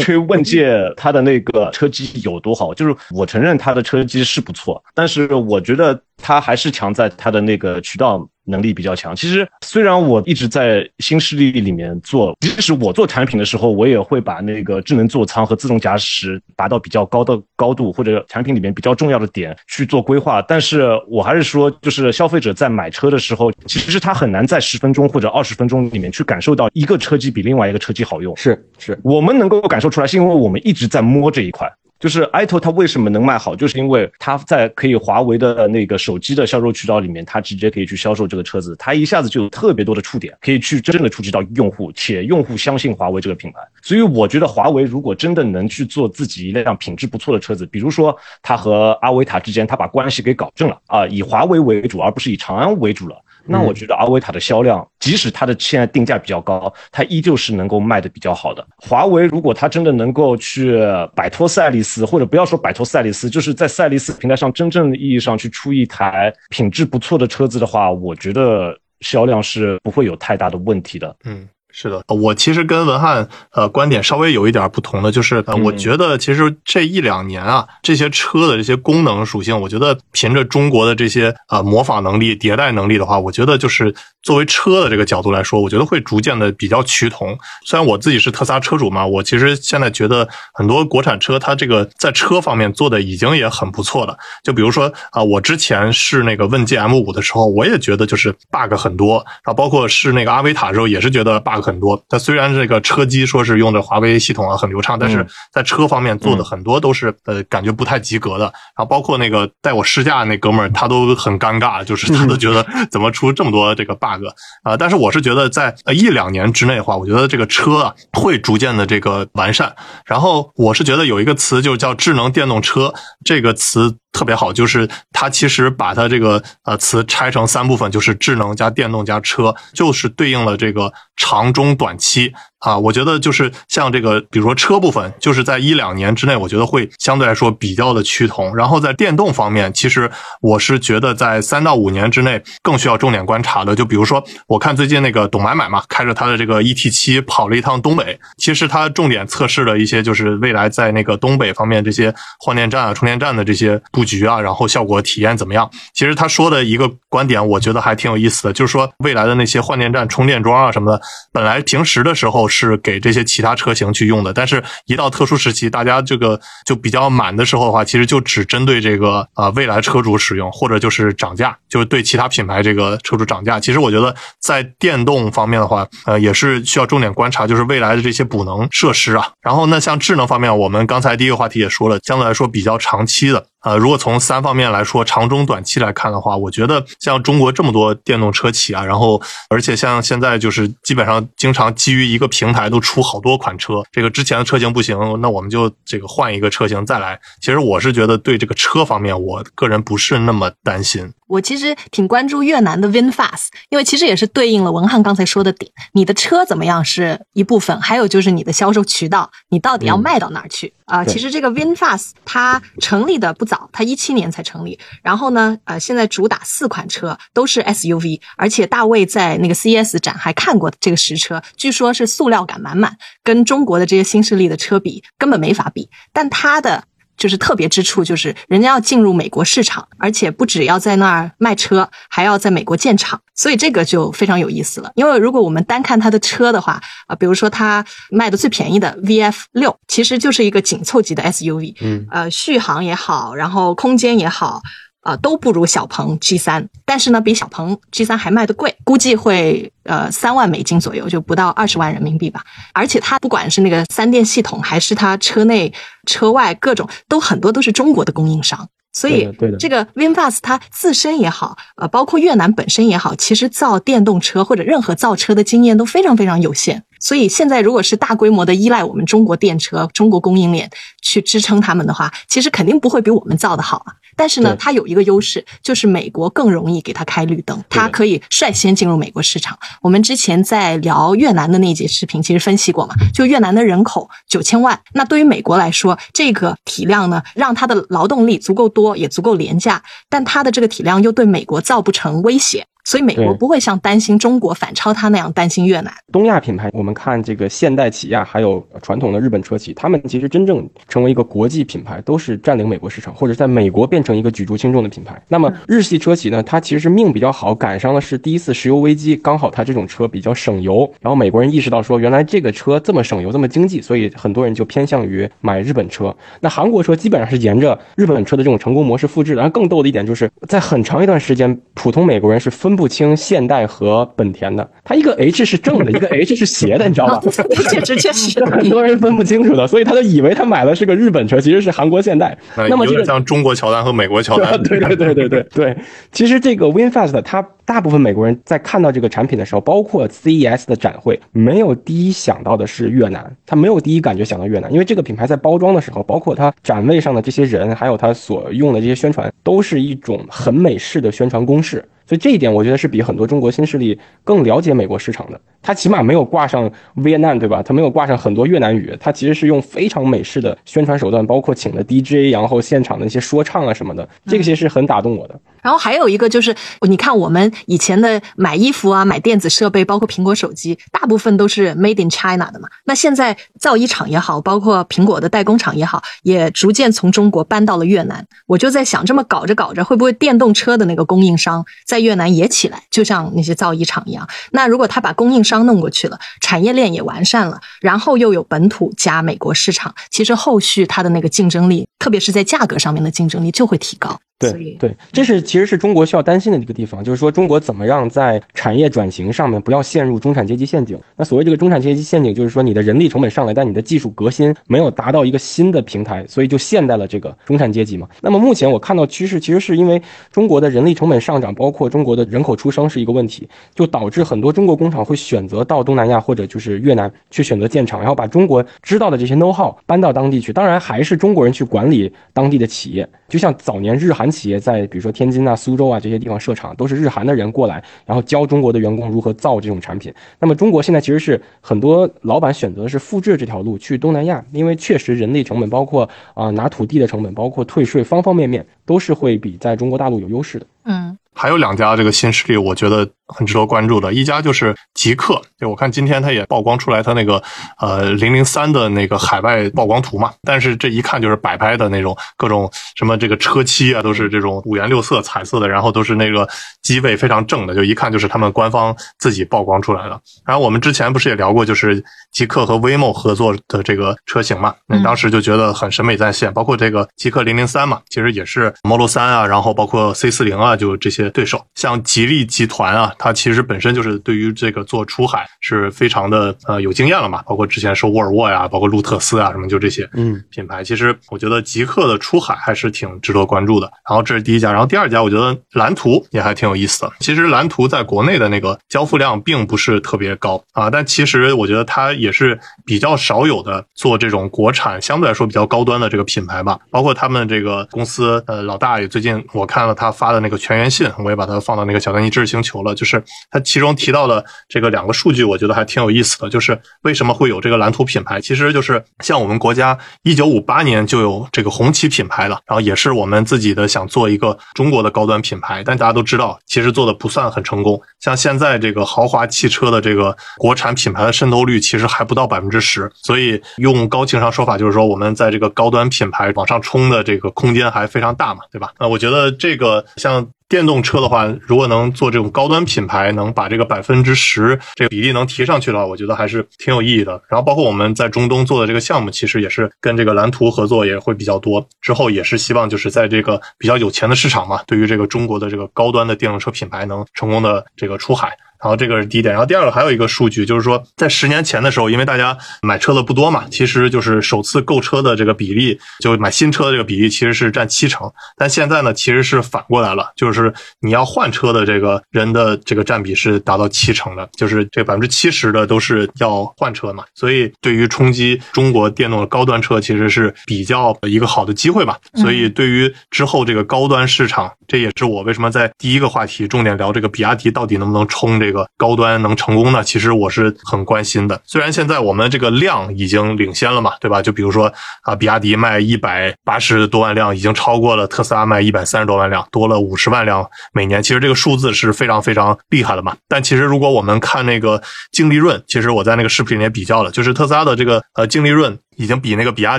[0.00, 9.14] 去问界它的那个车机有多好，就是我承认它的车机是不错，但是我觉得它还是强在它的那个渠道能力比较强。
[9.14, 20.40] 其实虽然我一直在新势力里面做，即使我做产品的时候，我也会把那个智能座舱和自动驾驶达到比较高的高度，或者产品里面比较重要的点去做规划。
[20.42, 28.36] 但是我还是说，就是消费者在买车的时候，其实他很难在十分钟或者二十分钟里面去感受到一个车机比另外一个车机好用。
[28.36, 31.70] 是是，我们能够感受出来，是因为我们一直在摸这一块。
[31.98, 43.58] 就是 iTo 它为什么能卖好，就是因为它在可以华为的那个手机的销售渠道里面，它直接可以去销售这个车子，它一下子就有特别多的触点，可以去真正的触及到用户，且用户相信华为这个品牌。
[43.82, 53.16] 所以我觉得华为如果真的能去做自己一辆品质不错的车子，比如说它和阿维塔之间，它把关系给搞正了啊，以华为为主，而不是以长安为主了。
[53.46, 58.66] 那我觉得阿维塔的销量，即使它的现在定价比较高，它依旧是能够卖的比较好的。
[58.76, 60.78] 华为如果它真的能够去
[61.14, 71.14] 摆脱赛力斯，或者不要说摆脱赛力斯，就是在赛力斯平台上真正意义上去出一台品质不错的车子的话，我觉得销量是不会有太大的问题的。
[71.24, 87.38] 嗯，是的，我其实跟文翰呃观点稍微有一点不同的，就是呃，嗯我觉得其实这一两年啊，这些车的这些功能属性，我觉得凭着中国的这些呃模仿能力、迭代能力的话，我觉得就是作为车的这个角度来说，我觉得会逐渐的比较趋同。
[87.66, 94.16] 虽然我自己是特斯拉车主嘛，我其实现在觉得很多国产车它这个在车方面做的已经也很不错了。
[94.42, 102.00] 就比如说啊、我之前试那个问界 M 五的时候，我也觉得就是 bug 很多啊，包括试那个阿维塔的时候，也是觉得 bug 很多。
[102.08, 108.44] 它虽然这个车机说是用的华为系统啊很流畅，但是嗯在车方面做的很多都是呃感觉不太及格的。
[108.44, 114.24] 然后包括那个带我试驾那哥们儿，他都很尴尬，就是他都觉得 怎么出这么多这个 bug
[114.62, 119.74] 啊、但是我是觉得在呃一两年之内的话，我觉得这个车啊会逐渐的这个完善。
[120.04, 122.92] 然后我是觉得有一个词就叫智能电动车，
[123.24, 132.32] 这个词特别好，就是它其实把它这个呃词拆成三部分，就是智能加电动加车，就是对应了这个长中短期
[132.66, 138.56] 啊，我觉得就是像这个，比如说车部分，就是在一两年之内，我觉得会相对来说比较的趋同。
[138.56, 140.10] 然后在电动方面，其实
[140.40, 143.76] 我是觉得在三到五年之内更需要重点观察的。
[143.76, 155.70] 就比如说，我看最近那个董买买嘛，开着他的这个 ET 七跑了一趟东北，其实他重点测试了一些就是未来在那个东北方面这些换电站啊、充电站的这些布局啊，然后效果体验怎么样？
[155.94, 161.00] 其实他说的一个观点，我觉得还挺有意思的，就是说未来的那些换电站、充电桩啊什么的，
[161.32, 173.60] 本来平时的时候是给这些其他车型去用的，但是一到特殊时期，大家这个就比较满的时候的话，其实就只针对这个啊、呃未来车主使用，或者就是涨价，就是对其他品牌这个车主涨价。
[173.60, 179.30] 其实我觉得在电动方面的话，呃，也是需要重点观察，就是未来的这些补能设施啊。
[179.42, 183.46] 然后呢，像智能方面，我们刚才第一个话题也说了，相对来说比较长期的。
[183.66, 197.18] 呃，如果从三方面来说，长中短期来看的话，我觉得像中国这么多电动车企啊，然后而且像现在就是基本上经常基于一个平台都出好多款车，这个之前的车型不行，那我们就这个换一个车型再来。
[197.40, 201.12] 其实我是觉得对这个车方面，我个人不是那么担心。
[201.26, 210.72] 我其实挺关注越南的 VinFast，因为其实也是对应了文翰刚才说的点，你的车怎么样是一部分，还有就是你的销售渠道，你到底要卖到哪儿去？
[210.84, 211.12] 啊、对。
[211.12, 226.84] 其实这个 VinFast 它成立的不早，它一七年才成立，然后呢，呃，现在主打四款车都是 SUV，而且大卫在那个 CES 展还看过这个实车，据说是塑料感满满，跟中国的这些新势力的车比根本没法比，但它的。
[227.16, 234.90] 就是特别之处，就是人家要进入美国市场，而且不只要在那儿卖车，还要在美国建厂，所以这个就非常有意思了。
[234.94, 244.62] 因为如果我们单看它的车的话，啊、比如说它卖的最便宜的 VF 六，其实就是一个紧凑级的 SUV，嗯，呃，续航也好，然后空间也好。
[245.06, 252.42] 呃，都不如小鹏 G 三，但是呢，比小鹏 G 三还卖的贵，估计会呃三万美金左右，就不到二十万人民币吧。
[252.74, 255.72] 而且它不管是那个三电系统，还是它车内、
[256.06, 258.68] 车外各种，都很多都是中国的供应商。
[258.92, 266.82] 所以这个 VinFast 它自身也好，呃，包括越南本身也好，其实造电动车或者任何造车的经验都非常非常有限。
[266.98, 270.70] 所以现在如果是大规模的依赖我们中国电车、中国供应链
[271.02, 273.92] 去支撑他们的话，其实肯定不会比我们造的好啊。
[274.18, 279.58] 但是呢，它有一个优势，就是美国更容易给它开绿灯，它可以率先进入美国市场。
[279.82, 292.66] 我们之前在聊越南的那一节视频，其实分析过嘛，就越南的人口九千万，那对于美国来说，这个体量呢，让它的劳动力足够多，也足够廉价，但它的这个体量又对美国造不成威胁。
[292.86, 295.92] 所以美国不会像担心中国反超它那样担心越南。
[296.12, 305.20] 东亚品牌，我们看这个现代起亚，还有传统的日本车企，他们其实真正成为一个国际品牌，都是占领美国市场，或者在美国变成一个举足轻重的品牌。
[305.26, 316.16] 那么日系车企呢，它其实是命比较好，赶上的是第一次石油危机，刚好它这种车比较省油，然后美国人意识到说，原来这个车这么省油，这么经济，所以很多人就偏向于买日本车。
[316.38, 319.42] 那韩国车基本上是沿着日本车的这种成功模式复制的。
[319.42, 327.20] 然后更逗的一点就是在很长一段时间，普通美国人是分不清现代和本田的，它一个 H 是正的，一个 H 是斜的，你知道吧？
[327.70, 332.36] 确实确实是很多人分不清楚的，所以他就以为他买的是个日本车，其实是韩国现代。
[332.56, 334.60] 呃那么这个像中国乔丹和美国乔丹。
[334.62, 335.76] 对对对对对对，
[336.12, 351.84] 其实这个 WinFast 它大部分美国人在看到这个产品的时候，包括 CES 的展会，没有第一想到的是越南，他没有第一感觉想到越南，因为这个品牌在包装的时候，包括它展位上的这些人，还有它所用的这些宣传，都是一种很美式的宣传公式。
[352.06, 355.40] 所以这一点，我觉得是比很多中国新势力更了解美国市场的。
[355.66, 357.60] 它起码没有挂上 Vietnam，对吧？
[357.60, 365.34] 它没有挂上很多越南语，它其实是用非常美式的宣传手段，包括请了 DJ，然后现场的一些说唱啊什么的，这些是很打动我的。
[365.60, 366.54] 然后还有一个就是，
[366.88, 372.68] 你看我们以前的买衣服啊、买电子设备，包括苹果手机，大部分都是 Made in China 的嘛。
[372.84, 378.24] 那现在造衣厂也好，包括苹果的代工厂也好，也逐渐从中国搬到了越南。
[378.46, 384.28] 我就在想，这么搞着搞着，会不会电动车的那个供应商在越南也起来，就像那些造衣厂一样？
[384.52, 394.20] 那如果他把供应商刚弄过去了，产业链也完善了，然后又有本土加美国市场，其实后续它的那个竞争力，特别是在价格上面的竞争力就会提高。
[394.38, 401.00] 对对，这是其实是中国需要担心的一个地方，就是说中国怎么样在产业转型上面不要陷入中产阶级陷阱。
[401.16, 408.06] 那所谓这个中产阶级陷阱，就是说你的人力成本上来，但你的技术革新没有达到一个新的平台，所以就陷在了这个中产阶级嘛。
[408.20, 420.52] 那么目前我看到趋势，其实是因为中国的人力成本上涨，包括中国的人口出生是一个问题，就导致很多中国工厂会选择到东南亚或者就是越南去选择建厂，然后把中国知道的这些 know how 搬到当地去。
[420.52, 424.25] 当然还是中国人去管理当地的企业，就像早年日韩。
[424.30, 430.12] 企业在比如说天津啊、苏州啊这些地方设厂，都是日韩的人过来，然后教中国的员工如何造这种产品。
[430.38, 440.66] 那么中国现在其实是很多老板选择的是复制这条路去东南亚，因为确实人力成本，包括啊、拿土地的成本，包括退税，方方面面都是会比在中国大陆有优势的。
[440.84, 444.10] 嗯还有两家这个新势力，我觉得很值得关注的。
[444.12, 447.42] 一家就是极客，就我看今天它也曝光出来它那个
[447.78, 456.48] 呃零零三的那个海外曝光图嘛，但是这一看就是摆拍的那种各种什么这个车漆啊，都是这种五颜六色彩色的，然后都是那个
[456.82, 460.18] 机位非常正的，就一看就是他们官方自己曝光出来的。
[460.46, 471.64] 然后我们之前不是也聊过，就是极客和 Waymo 合作的这个车型嘛，那当时就觉得很审美在线，包括这个极客零零三嘛，其实也是 Model 三啊，然后包括 C 四零啊，就这些对手。
[471.74, 480.82] 像吉利集团啊，它其实本身就是对于这个做出海是非常的呃有经验了嘛，包括之前收沃尔沃呀，包括路特斯啊什么，就这些嗯品牌。
[480.84, 483.90] 其实我觉得极客的出海还是挺值得关注的。
[484.08, 487.12] 然后这是第一家，然后第二家我觉得蓝图也还挺有意思的。
[487.20, 496.78] 其实蓝图在国内的那个交付量并不是特别高啊，但其实我觉得它也是比较少有的做这种国产相对来说比较高端的这个品牌吧。
[496.90, 502.94] 包括他们这个公司呃老大也最近我看了他发的那个全员信，我也把它放到那个小丹尼知识星球了。
[502.94, 518.00] 就是他其中提到的这个两个数据，我觉得还挺有意思的，就是为什么会有这个蓝图品牌，其实就是像我们国家一九五八年就有这个红旗品牌了，然后也是我们自己的想做一个中国的高端品牌，但大家都知道，其实做的不算很成功。
[518.20, 528.92] 像现在这个豪华汽车的这个国产品牌的渗透率其实还不到百分之十，所以用高情商说法就是说，我们在这个高端品牌往上冲的这个空间还非常大嘛，对吧？
[528.98, 530.46] 那我觉得这个像。
[530.68, 537.40] 电动车的话，如果能做这种高端品牌，能把这个百分之十这个比例能提上去的话，我觉得还是挺有意义的。
[537.48, 541.86] 然后包括我们在中东做的这个项目，其实也是跟这个蓝图合作也会比较多。
[542.00, 548.56] 之后也是希望就是在这个比较有钱的市场嘛，对于这个中国的这个高端的电动车品牌能成功的这个出海。
[548.80, 572.18] 然后这个是第一点，然后第二个还有一个数据，就是说在十年前的时候，因为大家买车的不多嘛，其实就是首次购车的这个比例，就买新车的这个比例其实是占七成，但现在呢其实是反过来了，就是你要换车的这个人的这个占比是达到七成的，就是这百分之七十的都是要换车嘛，所以对于冲击中国电动的高端车，其实是比较一个好的机会吧。
[572.34, 580.02] 所以对于之后这个高端市场，这也是我为什么在第一个话题重点聊这个比亚迪到底能不能冲这这个高端能成功呢？
[580.02, 581.60] 其实我是很关心的。
[581.64, 584.42] 虽然现在我们这个量已经领先了嘛，对吧？
[584.42, 584.92] 就比如说
[585.22, 591.22] 啊，比亚迪卖一百八十多万辆，已经超过了特斯拉卖一百三十多万辆，多了五十万辆每年。
[591.22, 593.36] 其实这个数字是非常非常厉害的嘛。
[593.48, 595.00] 但其实如果我们看那个
[595.30, 598.98] 净利润，其实我在那个视频里也比较了，就是特斯拉的这个呃净利润。
[599.16, 599.98] 已经比那个比亚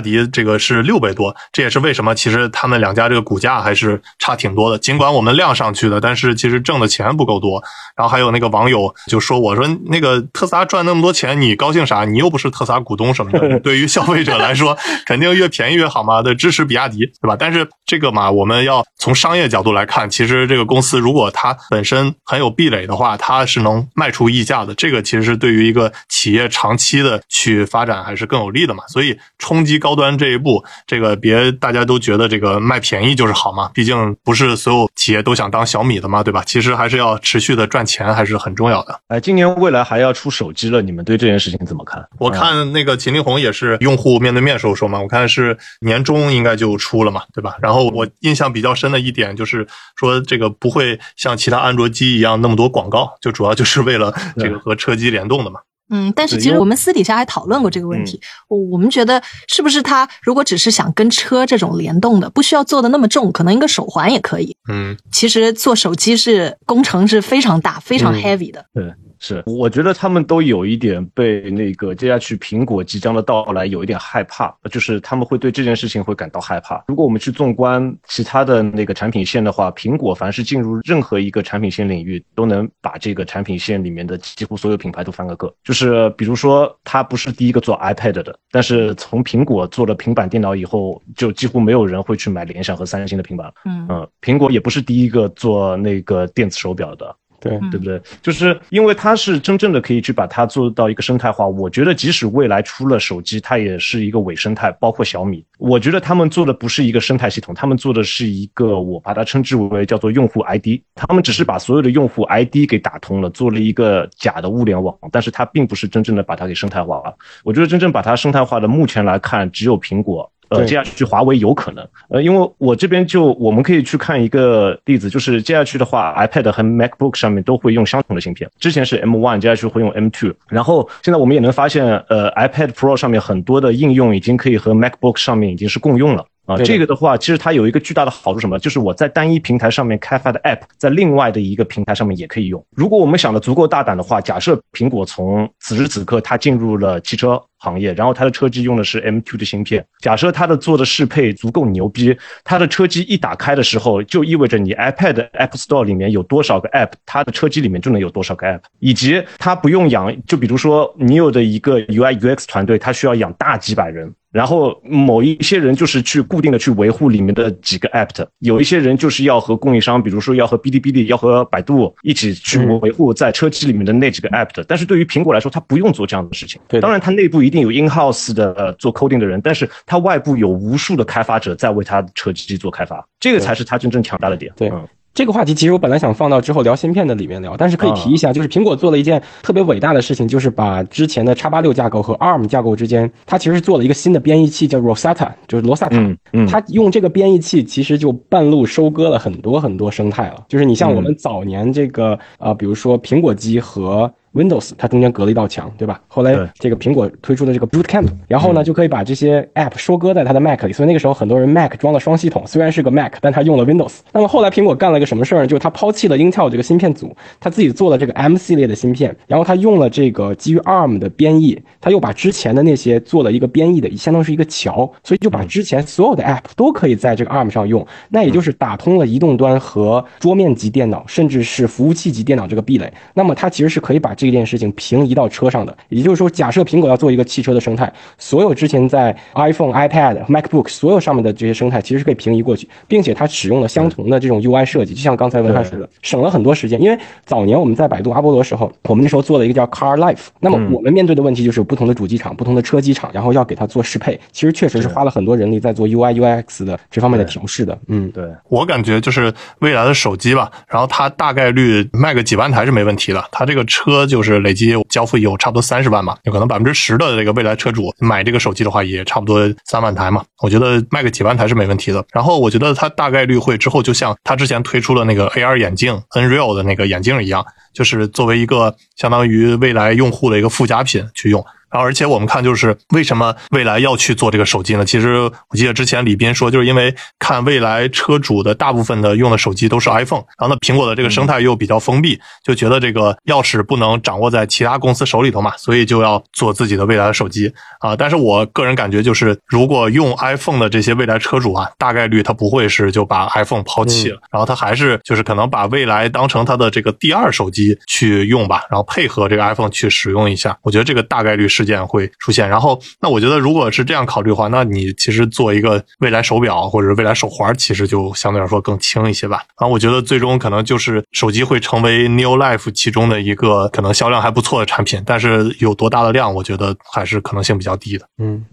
[0.00, 4.78] 迪这个是六倍多，这也是为什么其实他们两家这个股价还是差挺多的。
[4.78, 7.62] 尽管我们量上去了，但是其实挣的钱不够多。
[7.96, 12.04] 然后还有那个网友就说：“我说那个特斯拉赚那么多钱，你高兴啥？
[12.04, 13.58] 你又不是特斯拉股东什么的。
[13.60, 17.36] 对于消费者来说，肯定越便宜越好嘛，对，支持比亚迪，对吧？
[17.36, 24.72] 但是这个嘛，我们要从商业角度来看，其实这个公司如果它本身很有壁垒的话，它是能卖出溢价的。
[24.74, 28.84] 这个其实是对于一个企业长期的去发展还是更有利的嘛。
[28.86, 29.07] 所以
[29.38, 36.42] 冲击高端这一步，这个别大家都觉得这个卖便宜就是好嘛，毕竟不是所有企业都想当小米的嘛，对吧？
[36.44, 39.00] 其实还是要持续的赚钱，还是很重要的。
[39.08, 42.04] 哎，今年未来还要出手机了，你们对这件事情怎么看？
[42.18, 47.56] 我看那个秦力红也是用户面对面时候说嘛，我看是年终应该就出了嘛，对吧？
[47.60, 55.60] 然后我印象比较深的一点就是说，这个不会像其他安卓机一样那么多广告，就主要就是为了这个和车机联动的嘛。
[55.90, 58.20] 嗯，但是其实我们私底下还讨论过这个问题。
[58.48, 64.56] 我我们觉得是不是它如果只是想跟车这种联动的，不需要做的那么重，可能一个手环也可以。
[64.70, 68.64] 嗯，其实做手机是工程是非常大、非常嗯 heavy 的。
[68.74, 68.84] 对，
[69.18, 76.84] 是，我觉得他们都有一点被那个接下去苹果即将的到来有一点害怕，就是他们会对这件事情会感到害怕。
[76.88, 85.52] 如果我们去纵观其他的那个产品线的话，苹果凡是进入任何一个产品线领域，都能把这个产品线里面的几乎所有品牌都翻个个。
[85.64, 93.54] 就是比如说，它不是第一个做 iPad 的，但是从苹果做了平板电脑以后，就几乎没有人会去买联想和三星的平板了。
[93.64, 98.00] 嗯嗯，苹果也不是第一个做那个电子手表的，对，嗯对不对？
[98.22, 101.46] 就是因为它是真正的可以去把它做到一个生态化。
[101.46, 105.44] 我觉得即使未来出了手机，它也是一个伪生态，包括小米。
[105.58, 110.80] 我觉得他们做的不是一个生态系统，他们做的是一个我把它称之为叫做用户 ID。
[110.94, 117.14] 他们只是把所有的用户 ID 给打通了，做了一个假的物联网，但是它并不是真正的把它给生态化了。
[117.44, 120.30] 我觉得真正把它生态化的，目前来看只有苹果。
[120.48, 136.24] 呃，接下去华为有可能，呃，因为我这边就我们可以去看一个例子，就是接下去的话，iPad 和 MacBook 上面都会用相同的芯片，之前是 M1，接下去会用 M2，然后现在我们也能发现，呃，iPad Pro 上面很多的应用已经可以和 MacBook 上面已经是共用了。
[136.46, 138.58] 啊，这个的话，其实它有一个巨大的好处，什么？
[138.58, 142.64] 就是我在单一平台上面开发的 App，在另外的一个平台上面也可以用。
[142.74, 164.12] 如果我们想的足够大胆的话，假设苹果从此时此刻它进入了汽车行业，然后它的车机用的是 M2 的芯片，假设它的做的适配足够牛逼，它的车机一打开的时候，就意味着你 iPad App Store 里面有多少个 App，它的车机里面就能有多少个 App，以及它不用养，就比如说你有的一个 UI UX 团队，它需要养大几百人。
[164.30, 174.62] 然后某一些人就是去固定的去维护里面的几个 app 的，有一些人就是要和供应商，比如说要和哔哩哔哩、要和百度一起去嗯维护在车机里面的那几个 app 的。
[174.68, 176.60] 但是对于苹果来说，它不用做这样的事情。
[176.68, 184.52] 对当然它内部一定有 in house 的呃做 coding 的人，但是它外部有无数的开发者在为它的车机做开发，这个才是它真正强大的点。
[184.56, 195.96] 对嗯这个话题其实我本来想放到之后聊芯片的里面聊，但是可以提一下，就是苹果做了一件特别伟大的事情，就是把之前的叉八六架构和 ARM 架构之间，它其实是做了一个新的编译器，叫 Rosetta，就是罗萨塔。
[195.98, 200.44] 嗯嗯它用这个编译器，其实就半路收割了很多很多生态了。
[200.46, 206.00] 就是你像我们早年这个呃，比如说苹果机和 Windows，它中间隔了一道墙，对吧？
[206.06, 213.98] 后来这个苹果推出的这个 Boot Camp，然后呢就可以把这些 App 收割在它的 Mac 里，所以那个时候很多人 Mac 装了双系统，虽然是个 Mac，但它用了 Windows。
[214.12, 215.46] 那么后来苹果干了个什么事儿呢？
[215.46, 232.92] 就是它抛弃了 Intel 这个芯片组，它自己做了这个 M 系列的芯片，然后它用了这个基于 ARM 的编译，它又把之前的那些做了一个编译的，相当于是一个桥，所以就把之前所有的 App 都可以在这个 ARM 上用，那也就是打通了移动端和桌面级电脑，甚至是服务器级电脑这个壁垒。
[233.14, 246.80] 那么它其实是可以把这件事情平移到车上的，也就是说，假设苹果要做一个汽车的生态，所有之前在 iPhone、iPad、MacBook 所有上面的这些生态，其实是可以平移过去，并且它使用了相同的这种 UI 设计，就像刚才文翰说的，省了很多时间。
[246.80, 257.78] 因为早年我们在百度阿波罗时候，我们那时候做了一个叫 Car Life，那么我们面对的问题就是有不同的主机厂、不同的车机厂，然后要给它做适配，其实确实是花了很多人力在做 UI、UX 的这方面的调试的。
[257.88, 263.24] 嗯，对，我感觉就是未来的手机吧，然后它大概率卖个几万台是没问题的。
[263.32, 270.24] 它这个车就就是累计交付有差不多三十万吧，有可能百分之十的这个未来车主买这个手机的话，也差不多三万台嘛。
[270.42, 272.04] 我觉得卖个几万台是没问题的。
[272.12, 281.44] 然后我觉得它大概率会之后就像它之前推出的那个 AR 眼镜 Nreal 的那个眼镜一样，就是作为一个相当于未来用户的一个附加品去用。
[281.70, 284.84] 然后，而且我们看，就是为什么未来要去做这个手机呢？
[284.84, 297.94] 其实我记得之前李斌说，就是因为看未来车主的大部分的用的手机都是 iPhone，然后呢，苹果的这个生态又比较封闭，就觉得这个钥匙不能掌握在其他公司手里头嘛，所以就要做自己的未来的手机啊。
[297.94, 310.56] 但是我个人感觉，就是如果用 iPhone 的这些未来车主啊，大概率他不会是就把 iPhone 抛弃了，然后他还是就是可能把未来当成他的这个第二手机去用吧，然后配合这个 iPhone 去使用一下。
[310.62, 312.48] 我觉得这个大概率事件会出现。
[312.48, 319.42] 然后，那我觉得如果是这样考虑的话，那你其实做一个未来手表或者未来手环，其实就相对来说更轻一些吧。
[319.60, 328.06] 然后，我觉得最终可能就是手机会成为 New Life 其中的一个可能销量还不错的产品，但是有多大的量，我觉得还是可能性比较低的。
[328.18, 328.44] 嗯，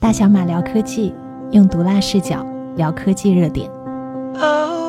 [0.00, 1.14] 大小马聊科技，
[1.52, 2.46] 用毒辣视角
[2.76, 3.70] 聊科技热点。
[4.40, 4.79] Oh,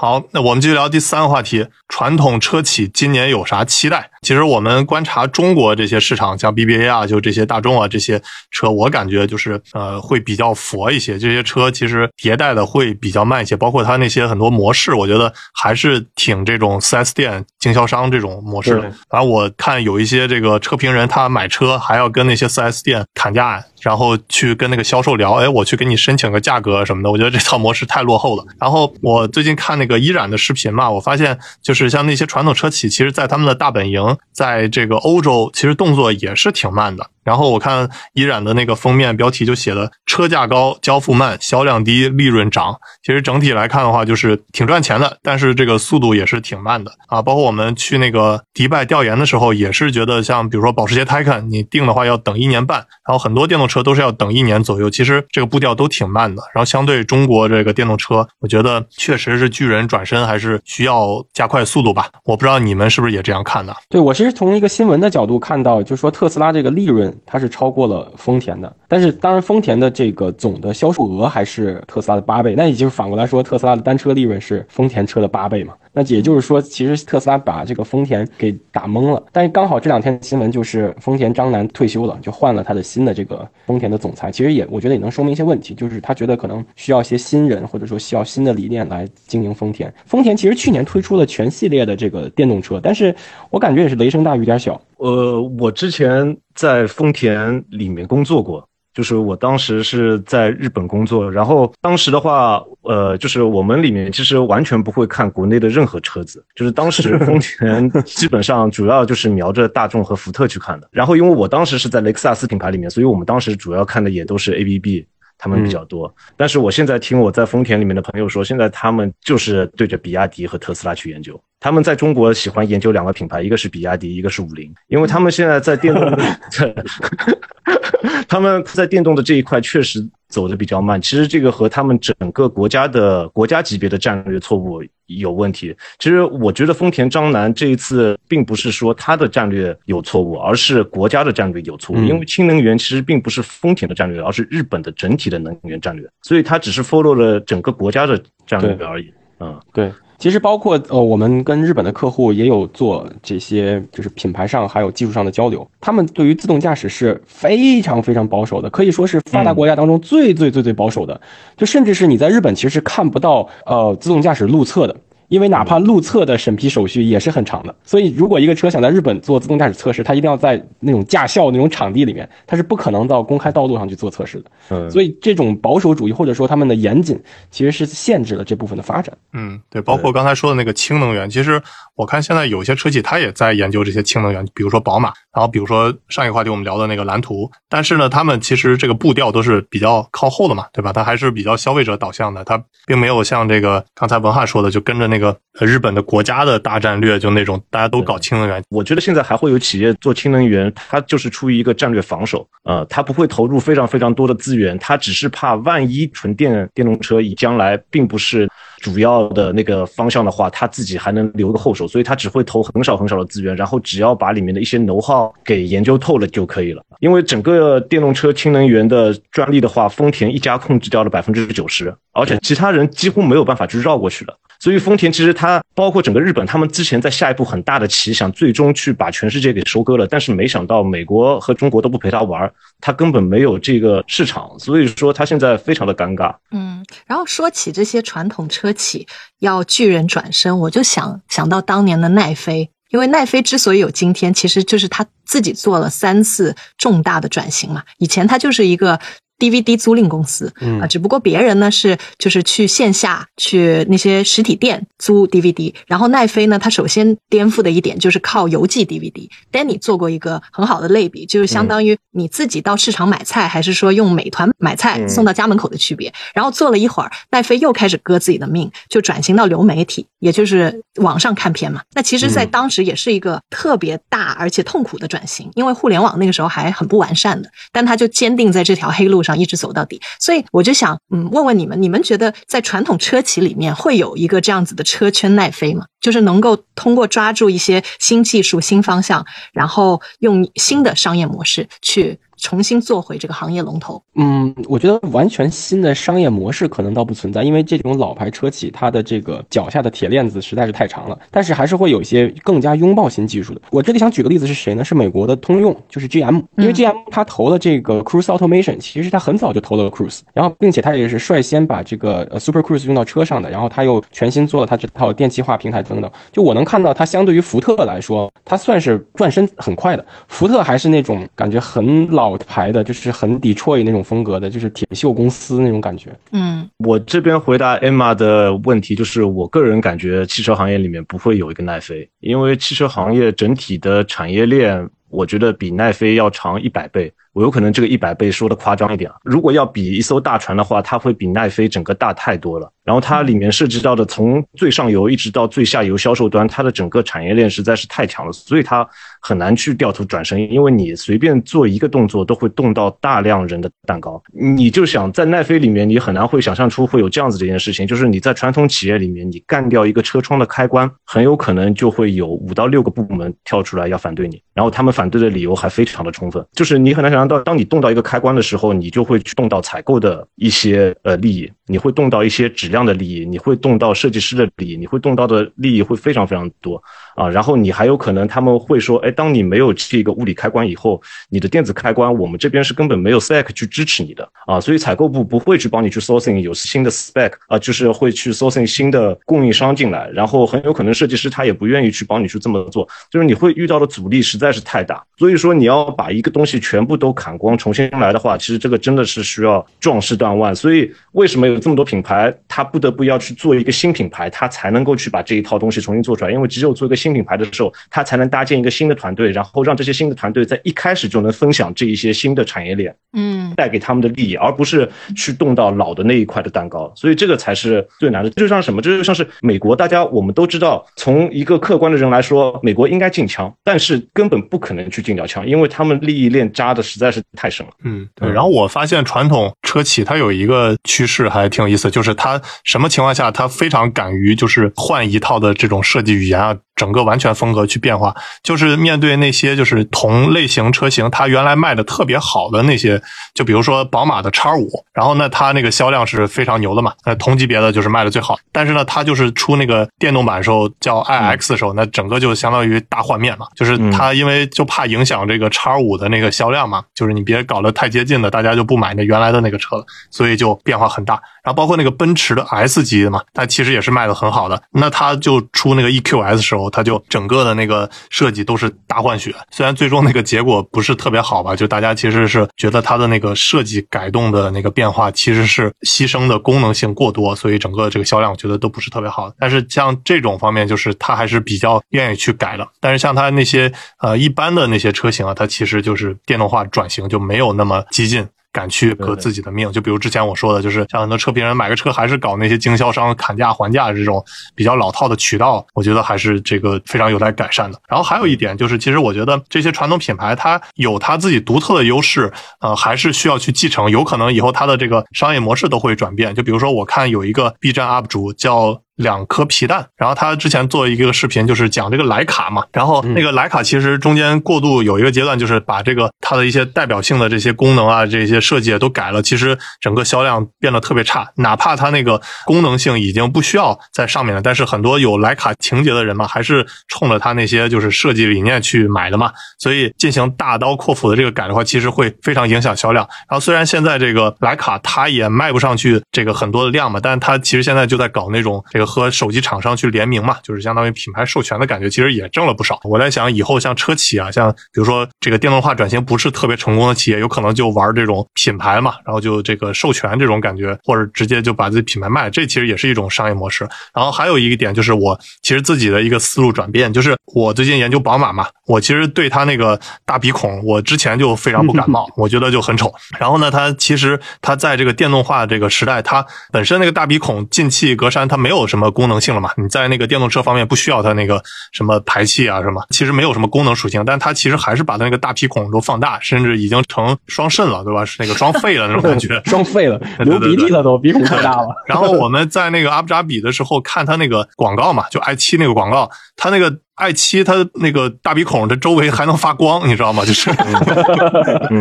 [0.00, 4.12] 好，那我们继续聊第三个话题：传统车企今年有啥期待？
[4.28, 8.20] 其实我们观察中国这些市场，像 BBA 啊，就这些大众啊这些
[8.50, 11.18] 车，我感觉就是呃会比较佛一些。
[11.18, 18.90] 这些车其实迭代的会比较慢一些，包括它那些很多模式，我觉得还是挺这种 4S 店经销商这种模式的对。
[19.10, 27.10] 然后我看有一些这个车评人，他买车还要跟那些 4S 店砍价，然后去跟那个销售聊，哎，我去给你申请个价格什么的。
[27.10, 28.44] 我觉得这套模式太落后了。
[28.60, 37.10] 然后我最近看那个依然的视频嘛，我发现就是像那些传统车企，其实在他们的大本营，在这个欧洲，其实动作也是挺慢的。
[37.28, 42.74] 然后我看依然的那个封面标题就写了“车价高，交付慢，销量低，利润涨”。
[43.04, 47.20] 其实整体来看的话，就是挺赚钱的，但是这个速度也是挺慢的啊。
[47.20, 54.88] 包括我们去那个迪拜调研的时候，也是觉得像比如说保时捷 Taycan，你定的话要等一年半，然后很多电动车都是要等一年左右。
[54.88, 56.42] 其实这个步调都挺慢的。
[56.54, 62.08] 然后相对中国这个电动车，我觉得确实是巨人转身还是需要加快速度吧。
[62.24, 63.76] 我不知道你们是不是也这样看的？
[63.90, 75.74] 对我其实从一个新闻的角度看到，就是说特斯拉这个利润它是超过了丰田的，但是当然丰田的这个总的销售额还是特斯拉的八倍，那也就是反过来说，特斯拉的单车利润是丰田车的八倍嘛。
[75.98, 79.20] 那也就是说，其实特斯拉把这个丰田给打懵了。
[79.32, 84.30] 但是刚好这两天新闻就是丰田章男退休了，就换了他的新的这个丰田的总裁。
[84.30, 89.92] 其实也我觉得也能说明一些问题，就是他觉得可能需要一些新人，或者说需要新的理念来经营丰田。
[90.06, 93.12] 丰田其实去年推出了全系列的这个电动车，但是
[93.50, 94.80] 我感觉也是雷声大雨点小。
[94.98, 98.64] 呃，我之前在丰田里面工作过，
[98.98, 110.88] 就是我当时是在日本工作，然后当时的话，呃，就是我们里面其实完全不会看国内的任何车子，就是当时 丰田基本上主要就是瞄着大众和福特去看的。
[110.90, 115.06] 然后因为我当时是在雷克萨斯品牌里面，所以我们当时主要看的也都是 ABB。
[115.40, 121.40] 他们比较多，但是我现在听我在丰田里面的朋友说，现在他们就是对着比亚迪和特斯拉去研究。
[121.60, 126.84] 他们在中国喜欢研究两个品牌，一个是比亚迪，一个是五菱，因为他们现在在电动的，
[128.28, 131.00] 他们在电动的这一块确实走的比较慢。
[131.02, 135.74] 其实这个和他们整个国家的国家级别的战略错误有问题。
[135.98, 141.98] 其实我觉得丰田章男这一次并不是说他的战略有错误，而是国家的战略有错误。
[142.04, 149.12] 因为氢能源其实并不是丰田的战略，而是日本的整体的能源战略，所以他只是 follow 了整个国家的战略而已。
[149.40, 149.90] 嗯，对。
[150.18, 155.64] 其实包括呃，我们跟日本的客户也有做这些，就是品牌上还有技术上的交流。
[155.80, 161.20] 他们对于自动驾驶是非常非常保守的，可以说是发达国家当中最最最最保守的。
[161.56, 164.96] 就甚至是你在日本其实是看不到呃自动驾驶路测的。
[165.28, 174.44] 因为哪怕路测的审批手续也是很长的，所以如果一个车想在日本做自动驾驶测试，它一定要在那种驾校那种场地里面，它是不可能到公开道路上去做测试的。
[174.70, 177.20] 嗯，所以这种保守主义或者说他们的严谨，
[177.50, 179.16] 其实是限制了这部分的发展。
[179.32, 181.60] 嗯，对，包括刚才说的那个氢能源，其实
[181.94, 190.92] 我看现在有些车企它也在研究这些氢能源，比如说宝马，然后比如说上一个话题我们聊的那个蓝图，但是呢，他们其实这个步调都是比较靠后的嘛，对吧？
[190.92, 195.17] 它还是比较消费者导向的，它并没有像这个刚才文翰说的，就跟着那个
[195.60, 198.62] 日本的国家的大战略，就那种大家都搞氢能源。
[198.70, 208.48] 我觉得现在还会有企业做氢能源，它就是出于一个战略防守，呃，它不会投入非常非常多的资源，它只是怕万一纯电电动车以将来并不是
[208.80, 216.82] 主要的那个方向的话，它自己还能留个后手，所以它只会投很少很少的资源，然后只要把里面的一些能耗给研究透了就可以了。
[217.00, 224.36] 因为整个电动车氢能源的专利的话，丰田一家控制掉了百分之九十，而且其他人几乎没有办法去绕过去了。
[224.60, 232.50] 所以丰田其实它包括整个日本，他们之前在下一步很大的棋，想最终去把全世界给收割了，但是没想到美国和中国都不陪他玩，
[232.80, 236.34] 他根本没有这个市场，所以说他现在非常的尴尬。
[236.50, 239.06] 嗯，然后说起这些传统车企
[239.40, 247.82] 要巨人转身，我就想想到当年的奈飞，因为奈飞之所以有今天，其实就是他自己做了三次重大的转型嘛。
[247.98, 248.98] 以前他就是一个。
[249.38, 259.28] DVD 租赁公司啊，只不过别人呢是就是去线下去那些实体店租 DVD，然后奈飞呢，它首先颠覆的一点就是靠邮寄 DVD。
[259.52, 266.12] Danny 做过一个很好的类比，就是相当于你自己到市场买菜，还是说用美团买菜送到家门口的区别。
[266.34, 271.82] 然后做了一会儿，奈飞又开始割自己的命，就转型到流媒体，也就是网上看片嘛。
[271.94, 279.27] 那其实，在当时也是一个特别大而且痛苦的转型，因为互联网那个时候还很不完善的，但他就坚定在这条黑路上。
[279.28, 285.84] 上一直走到底，所以我就想，嗯，问问你们，你们觉得在传统车企里面会有一个这样子的车圈奈飞吗？
[286.00, 292.18] 就是能够通过抓住一些新技术、新方向，然后用新的商业模式去。
[292.38, 294.02] 重新做回这个行业龙头。
[294.14, 301.18] 嗯，我觉得完全新的商业模式可能倒不存在，因为这种老牌车企它的这个脚下的铁链子实在是太长了。
[301.30, 303.60] 但是还是会有一些更加拥抱新技术的。
[303.70, 304.84] 我这里想举个例子是谁呢？
[304.84, 316.08] 是美国的通用，就是 GM，因为 GM 它投了这个 Cruise Automation，其实它很早就投了 Cruise，然后并且它也是率先把这个 Super Cruise 用到车上的，然后它又全新做了它这套电气化平台等等。
[316.30, 320.06] 就我能看到它相对于福特来说，它算是转身很快的。
[320.28, 322.27] 福特还是那种感觉很老。
[322.30, 326.10] 老牌的，就是很 Detroit 那种风格的，就是铁锈公司那种感觉。
[326.32, 337.12] 嗯，我这边回答 Emma 的问题，就是我个人感觉汽车行业里面不会有一个奈飞，因为汽车行业整体的产业链，我觉得比奈飞要长一百倍。
[337.38, 342.68] 我有可能这个一百倍说的夸张一点啊，如果要比一艘大船的话，它会比奈飞整个大太多了。
[342.82, 348.84] 然后它里面涉及到的从最上游一直到最下游销售端，它的整个产业链实在是太强了，所以它
[349.20, 354.20] 很难去掉头转身，因为你随便做一个动作都会动到大量人的蛋糕。
[354.32, 371.52] 你就想在奈飞里面，你很难会想象出会有这样子的一件事情，就是你在传统企业里面，你干掉一个车窗的开关，很有可能就会有五到六个部门跳出来要反对你，然后他们反对的理由还非常的充分，就是你很难想象到，当你动到一个开关的时候，你就会去动到采购的一些呃利益。
[371.68, 376.82] 你会动到一些质量的利益，你会动到设计师的利益，你会动到的利益会非常非常多
[377.14, 377.28] 啊。
[377.28, 395.04] 然后你还有可能他们会说，哎，当你没有这个物理开关以后，你的电子开关我们这边是根本没有 spec 去支持你的啊，所以采购部不会去帮你去 sourcing 有新的 spec 啊，就是会去 sourcing 新的供应商进来，然后很有可能设计师他也不愿意去帮你去这么做，就是你会遇到的阻力实在是太大。
[395.18, 400.54] 所以说你要把一个东西全部都砍光重新来的话，其实这个真的是需要壮士断腕。
[400.54, 406.30] 所以为什么有有这么多品牌，它不得不要去做一个新品牌，它才能够去把这一套东西重新做出来？
[406.30, 416.92] 因为只有做一个新品牌的时候，它才能搭建一个新的团队，然后让这些新的团队在一开始就能分享这一些新的产业链，嗯，带给他们的利益，而不是去动到老的那一块的蛋糕。
[416.94, 418.30] 所以这个才是最难的。
[418.30, 418.80] 这就像什么？
[418.80, 427.72] 这就像是美国，大家我们都知道，从一个客观的人来说，美国应该禁枪，但是根本不可能去禁掉枪，因为他们利益链扎的实在是太深了。
[427.82, 428.30] 嗯，对。
[428.30, 438.14] 然后我发现传统车企它有一个趋势还挺有意思，就是他什么情况下他非常敢于就是换一套的这种设计语言啊，整个完全风格去变化。
[438.42, 443.02] 就是面对那些就是同类型车型，它原来卖的特别好的那些，
[443.34, 448.38] 就比如说宝马的叉五，然后呢它那个销量是非常牛的嘛，那同级别的就是卖的最好。
[448.52, 461.14] 但是呢，它就是出那个电动版的时候叫 iX 的时候，那整个就相当于大换面嘛，就是它因为就怕影响这个叉五的那个销量嘛，就是你别搞得太接近的，大家就不买那原来的那个车了，所以就变化很大。
[461.42, 464.62] 然后包括那个奔驰的 S 级的嘛，它其实也是卖的很好的。
[464.70, 469.34] 那它就出那个 EQS 时候，它就整个的那个设计都是大换血。
[469.50, 479.32] 虽然最终那个结果不是特别好吧，就大家其实是觉得它的那个设计改动的那个变化其实是牺牲的功能性过多，所以整个这个销量我觉得都不是特别好。
[479.38, 482.66] 但是像这种方面，就是它还是比较愿意去改的。
[482.80, 488.26] 但是像它那些呃一般的那些车型啊，它其实就是电动化转型就没有那么激进。
[488.58, 494.24] 敢去革自己的命，就比如之前我说的，就是像很多车评人买个车还是搞那些经销商砍价还价这种
[494.56, 497.80] 比较老套的渠道，我觉得还是这个非常有待改善的。
[497.88, 503.88] 然后还有一点就是，其实我觉得这些传统品牌它有它自己独特的优势，呃，还是需要去继承。
[503.88, 506.34] 有可能以后它的这个商业模式都会转变。
[506.34, 508.82] 就比如说，我看有一个 B 站 UP 主叫。
[508.98, 533.08] 两颗皮蛋，然后他之前做一个视频，就是讲这个徕卡嘛，然后那个徕卡其实中间过渡有一个阶段，就是把这个它的一些代表性的这些功能啊，这些设计都改了，其实整个销量变得特别差，哪怕它那个功能性已经不需要在上面了，但是很多有徕卡情节的人嘛，还是冲着它那些就是设计理念去买的嘛，所以进行大刀阔斧的这个改的话，其实会非常影响销量。
[533.30, 538.87] 然后虽然现在这个徕卡它也卖不上去这个很多的量嘛，但是它其实现在就在搞那种这个。
[538.88, 542.80] 和手机厂商去联名嘛，就是相当于品牌授权的感觉，其实也挣了不少。
[542.84, 553.68] 我在想，以后像车企啊，像比如说这个电动化转型不是特别成功的企业，有可能就玩这种品牌嘛，然后就这个授权这种感觉，或者直接就把自己品牌卖，这其实也是一种商业模式。
[553.94, 562.90] 然后还有一个点就是，我其实自己的一个思路转变，就是我最近研究宝马嘛，我其实对它那个大鼻孔，我之前就非常不感冒， 我觉得就很丑。
[563.18, 568.77] 然后呢，它其实它在这个电动化这个时代，它本身那个大鼻孔进气格栅，它没有什么。
[568.78, 569.50] 什么功能性了嘛？
[569.56, 571.42] 你在那个电动车方面不需要它那个
[571.72, 578.04] 什么排气啊什么，其实没有什么功能属性，但它其实还是把它那个大皮孔都放大，甚至已经成双肾了，对吧？
[578.04, 581.68] 是那个双肺了那种感觉， 双肺了， 流鼻涕了都，鼻孔太大了。
[581.86, 586.72] 然后我们在那个阿布扎比的时候看它那个广告嘛，就 i 七那个广告，它那个。
[586.98, 590.24] I 七它那个大鼻孔，它周围还能发光，你知道吗？
[590.24, 590.50] 就是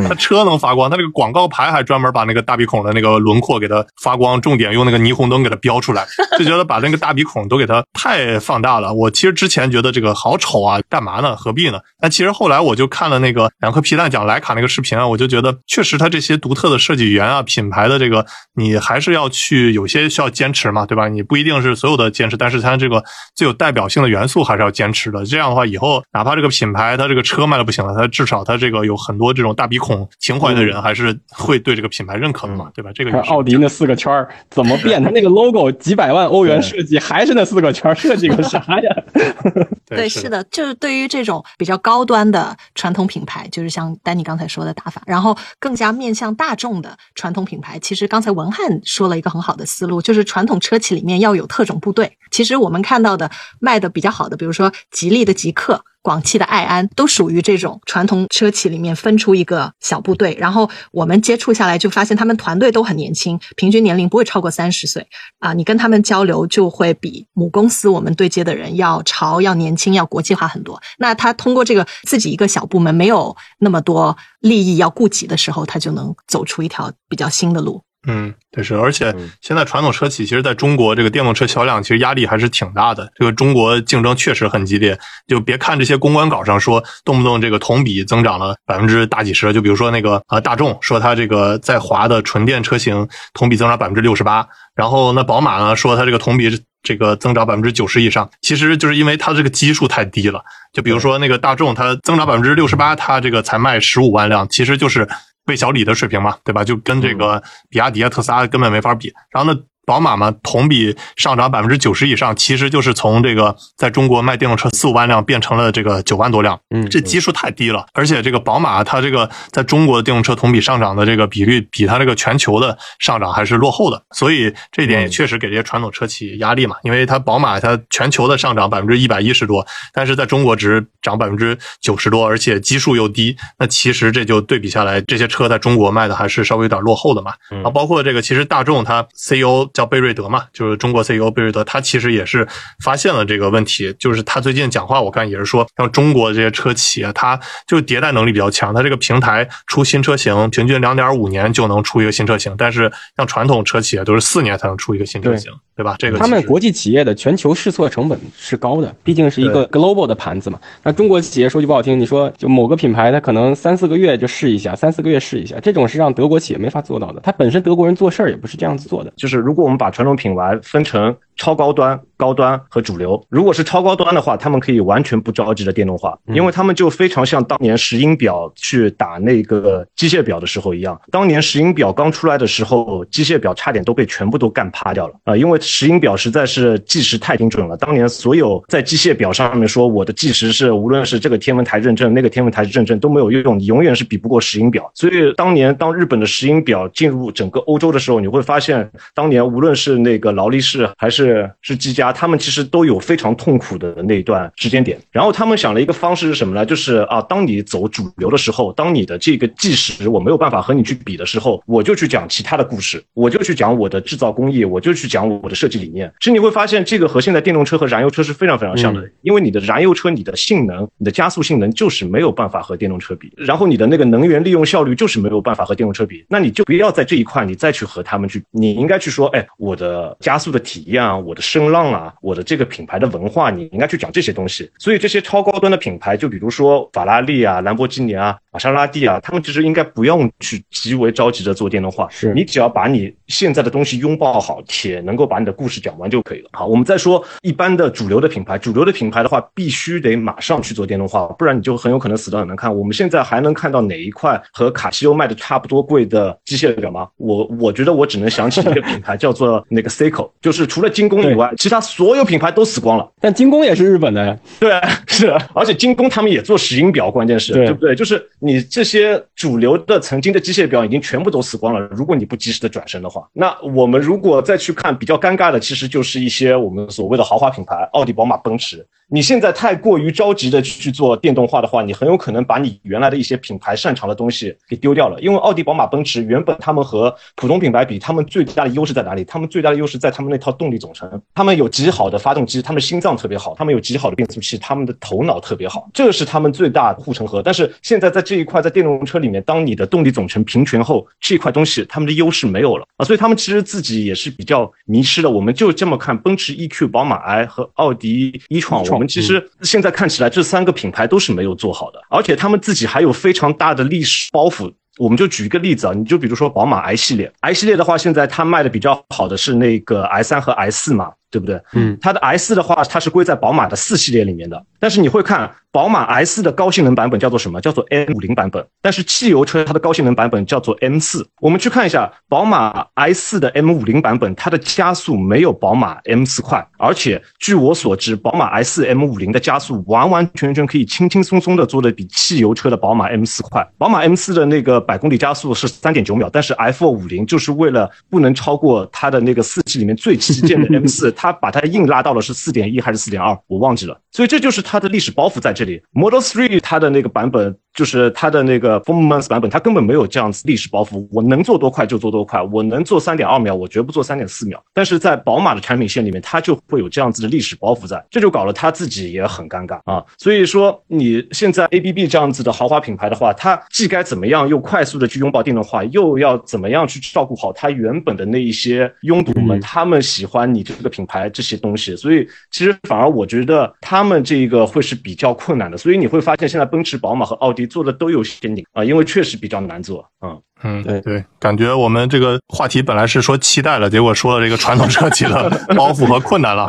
[0.07, 6.06] 它车能发光，它这个广告牌还专门把那个大鼻孔的那个轮廓给它发光，重点用那个霓虹灯给它标出来，
[6.38, 8.94] 就觉得把那个大鼻孔都给它太放大了。
[8.94, 11.35] 我其实之前觉得这个好丑啊，干嘛呢？
[11.35, 11.80] 何必呢？
[11.99, 18.26] 但其实后来我就看了那个两颗皮蛋讲徕卡那个视频啊，我就觉得确实它这些独特的设计语言啊，品牌的这个
[18.56, 21.07] 你还是要去有些需要坚持嘛，对吧？
[21.07, 23.03] 你不一定是所有的坚持，但是它这个
[23.35, 25.06] 最有代表性的元素还是要坚持。
[25.11, 32.91] 的这样的话，以后哪怕这个品牌它这个车卖的不行了，它至少它这个有很多这种大鼻孔情怀的人，还是会对这个品牌认可的嘛，对吧？
[32.93, 35.03] 这个奥迪那四个圈怎么变？
[35.03, 38.95] 它那个 logo 几百万欧元设计，还是那四个圈设计个啥呀？
[39.85, 52.17] 对，是的，就是对于这种比较高端的传统品牌，就是像丹尼刚才说的打法，然后更加面向大众的传统品牌，其实刚才文翰说了一个很好的思路，就是传统车企里面要有特种部队。
[52.31, 54.71] 其实我们看到的卖的比较好的，比如说。
[54.98, 65.06] 吉利的极氪、广汽的爱安都属于这种传统车企里面分出一个小部队，然后我们接触下来就发现他们团队都很年轻，平均年龄不会超过三十岁
[65.38, 65.53] 啊。
[65.53, 70.82] 你跟他们交流就会比母公司我们对接的人要潮、要年轻、要国际化很多。
[70.98, 77.84] 那他通过这个自己一个小部门没有那么多利益要顾及的时候，他就能走出一条比较新的路。
[78.09, 83.11] 嗯，对是，而且嗯现在传统车企其实在中国这个电动车销量其实压力还是挺大的。
[83.15, 84.97] 这个中国竞争确实很激烈，
[85.27, 96.49] 就别看这些公关稿上说动不动这个同比增长了百分之大几十，就比如说那个啊大众说它这个在华的纯电车型同比增长百分之六十八，然后那宝马呢说它这个同比
[96.84, 100.41] 这个增长百分之九十以上，其实就是因为它这个基数太低了。
[100.71, 105.07] 就比如说那个大众，它增长百分之六十八，它这个才卖十五万辆，其实就是
[105.48, 106.64] 魏小李的水平嘛，对吧？
[106.64, 109.14] 就跟这个比亚迪啊、特斯拉根本没法比。
[109.32, 117.85] 然后呢，宝马嘛，同比上涨百分之九十以上，其实就是从这个在中国卖电动车四五万辆变成了这个九万多辆，嗯这基数太低了。
[117.93, 137.34] 而且这个宝马它这个在中国的电动车同比上涨的这个比率，比它这个全球的上涨还是落后的，所以这一点也确实给这些传统车企压力嘛，因为它宝马它全球的上涨百分之一百一十多，但是在中国只涨百分之九十多，而且基数又低，那其实这就对比下来，这些车在中国卖的还是稍微有点落后的嘛。
[137.51, 137.64] 嗯。
[137.64, 142.47] 啊，包括这个，其实大众它 CEO 叫贝瑞德嘛，就是中国 CEO 贝瑞德，他其实也是
[142.83, 155.95] 发现了这个问题，就是他最近讲话，我看也是说，像中国这些车企啊，它就迭代能力比较强，它这个平台出新车型，平均两点五年就能出一个新车型，但是像传统车企啊，都是四年才能出一个新车型，对吧？
[155.99, 160.59] 这个他们国际企业的全球试错成本是高的，毕竟是一个 global 的盘子嘛。
[160.81, 167.21] 那中国企业说句不好听，你说就某个品牌，它可能三四个月就试一下，三四个月试一下，这种是让德国企业没法做到的。
[167.21, 169.13] 它本身德国人做事儿也不是这样子做的。
[169.15, 180.99] 就是如果我们把传统品牌分成超高端、高端和主流，如果是超高端的话，他们可以完全不着急的电动化，因为他们就非常像当年石英表去打那个机械表的时候一样。
[181.11, 187.77] 当年石英表刚出来的时候，机械表差点都被全部都干趴掉了啊、因为石英表实在是计时太精准了。
[187.77, 194.89] 当年所有在机械表上面说我的计时是无论是这个天文台认证、那个天文台认证都没有用，你永远是比不过石英表。
[194.95, 204.97] 所以当年当日本的石英表进入整个欧洲的时候，你会发现，当年无论是那个劳力士还是是是积家，他们其实都有非常痛苦的那一段时间点。
[205.11, 206.65] 然后他们想了一个方式是什么呢？
[206.65, 216.11] 就是啊，当你走主流的时候，当你的这个计时我没有办法和你去比的时候，我就去讲其他的故事，我就去讲我的制造工艺，我就去讲我的设计理念。
[216.19, 234.69] 其实你会发现，这个和现在电动车和燃油车是非常非常像的，因为你的燃油车你的性能、你的加速性能就是没有办法和电动车比，然后你的那个能源利用效率就是没有办法和电动车比，那你就不要在这一块你再去和他们去，你应该去说，哎，我的加速的体验啊，我的声浪啊，我的这个品牌的文化，你应该去讲这些东西。
[234.77, 246.49] 所以这些超高端的品牌，就比如说法拉利啊、兰博基尼啊、玛莎拉蒂啊，他们其实应该不用去极为着急的做电动化，是你只要把你现在的东西拥抱好，且能够把你的故事讲完就可以了。
[246.53, 252.76] 好，我们再说一般的主流的品牌，主流的品牌的话，必须得马上去做电动化，不然你就很有可能死得很难看。
[252.76, 257.07] 我们现在还能看到哪一块和卡西欧卖的差不多贵的机械表吗？
[257.18, 263.09] 我我觉得我只能想起一个品牌叫做那个 Seiko，就是除了精工以外，其他所有品牌都死光了。
[263.21, 264.71] 但精工也是日本的呀，对，
[265.07, 267.95] 是，而且精工他们也做石英表，关键是对对不对？
[267.95, 271.79] 就是你这些主流的曾经的机械表已经全部都死光了。
[271.91, 278.85] 如果你不及时的转身的话，那我们如果再去看比较尴尬的，其实就是一些我们所谓的豪华品牌，奥迪、宝马、奔驰。
[279.09, 285.17] 你现在太过于着急的去做电动化的话，你很有可能把你原来的一些品牌擅长的东西给丢掉了。
[285.21, 289.23] 因为奥迪、宝马、奔驰原本他们和普通品牌比，他们最大的优势在哪里？
[289.23, 297.41] 他们最大的优势在他们那套动力总成，他们有极好的发动机，他们的心脏特别好，他们有极好的变速器，他们的头脑特别好，这是他们最大的护城河。
[297.41, 305.29] 但是现在在这一块，在电动车里面，当你的动力总成平权后，这一块东西他们的优势没有了啊，所以他们其实自己也是比较迷失的。
[305.29, 314.74] 我们就这么看，奔驰 EQ、宝马 i 和奥迪一创，我们其实现在看起来这三个品牌都是没有做好的，而且他们自己还有非常大的历史包袱。
[314.98, 321.61] 我们就举一个例子啊，你就比如说宝马 i 系列，i 系列的话，现在它卖的比较好的是那个 i 三和 i 四嘛，对不对？
[321.73, 324.63] 嗯，它的四的话，它是归在宝马的四系列里面的。
[324.79, 327.59] 但是你会看宝马四的高性能版本叫做什么？
[327.59, 328.65] 叫做 M 五零版本。
[328.81, 331.27] 但是汽油车它的高性能版本叫做 M 四。
[331.41, 343.67] 我们去看一下宝马四的 M 五零版本，它的加速没有宝马 M 四快，而且据我所知，宝马 S M 五零的加速完完全全可以轻轻松松的做的比汽油车的宝马 M 四快。
[343.77, 353.99] 宝马 M 四的那个百公里加速是三点九秒，但是 F 五零就是为了不能超过它的那个四系里面最旗舰的 M 四，它把它硬拉到了是四点一还是四点二，我忘记了。
[354.11, 355.81] 所以这就是它的历史包袱在这里。
[355.91, 361.07] Model Three 它的那个版本，就是它的那个 Performance 版本，它根本没有这样子历史包袱。
[361.11, 364.64] 我能做多快就做多快，我能做三点二秒，我绝不做三点四秒。
[364.73, 370.03] 但是在宝马的产品线里面，它就会有这样子的历史包袱在，这就搞了它自己也很尴尬啊。
[370.18, 381.95] 所以说，你现在 ABB 这样子的豪华品牌的话，它既该怎么样又快速的去拥抱电动化，又要怎么样去照顾好它原本的那一些拥堵们，他们喜欢你这个品牌这些东西。
[381.95, 385.77] 所以其实反而我觉得他们这个会是比较困难的。
[385.77, 390.39] 所以你会发现现在奔驰、宝马和奥迪做的都有些拧啊，因为确实比较难做，嗯。
[390.63, 396.67] 嗯，对对，感觉我们这个话题本来是说期待了，结果说了这个传统车企的 包袱和困难了。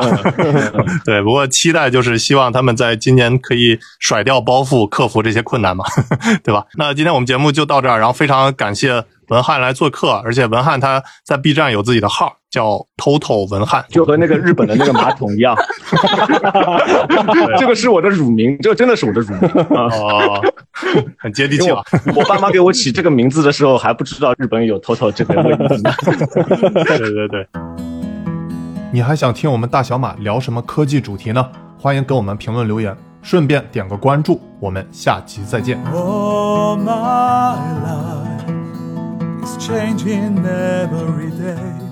[1.05, 5.83] 对，不过期待就是希望他们在今年可以甩掉包袱，克服这些困难嘛，
[6.43, 6.65] 对吧？
[6.77, 15.55] 那今天我们节目就到这儿，然后非常感谢文翰来做客，而且文翰他在 B 站有自己的号，叫 Total 文翰，就和那个日本的那个马桶一样，
[17.59, 19.85] 这个是我的乳名，这个真的是我的乳名啊！
[19.91, 20.41] 哦，
[21.17, 21.83] 很接地气了。
[22.15, 25.91] 我爸妈给我起这个名字的时候还不知道日本有 “Toto” 这个问题呢。
[26.85, 27.47] 对对对，
[28.91, 31.49] 你还想听我们大小马聊什么科技主题呢？
[31.79, 35.81] 欢迎给我们评论留言，顺便点个关注，我们下期再见。
[35.93, 38.43] Oh, my life
[39.43, 41.88] is changing every day.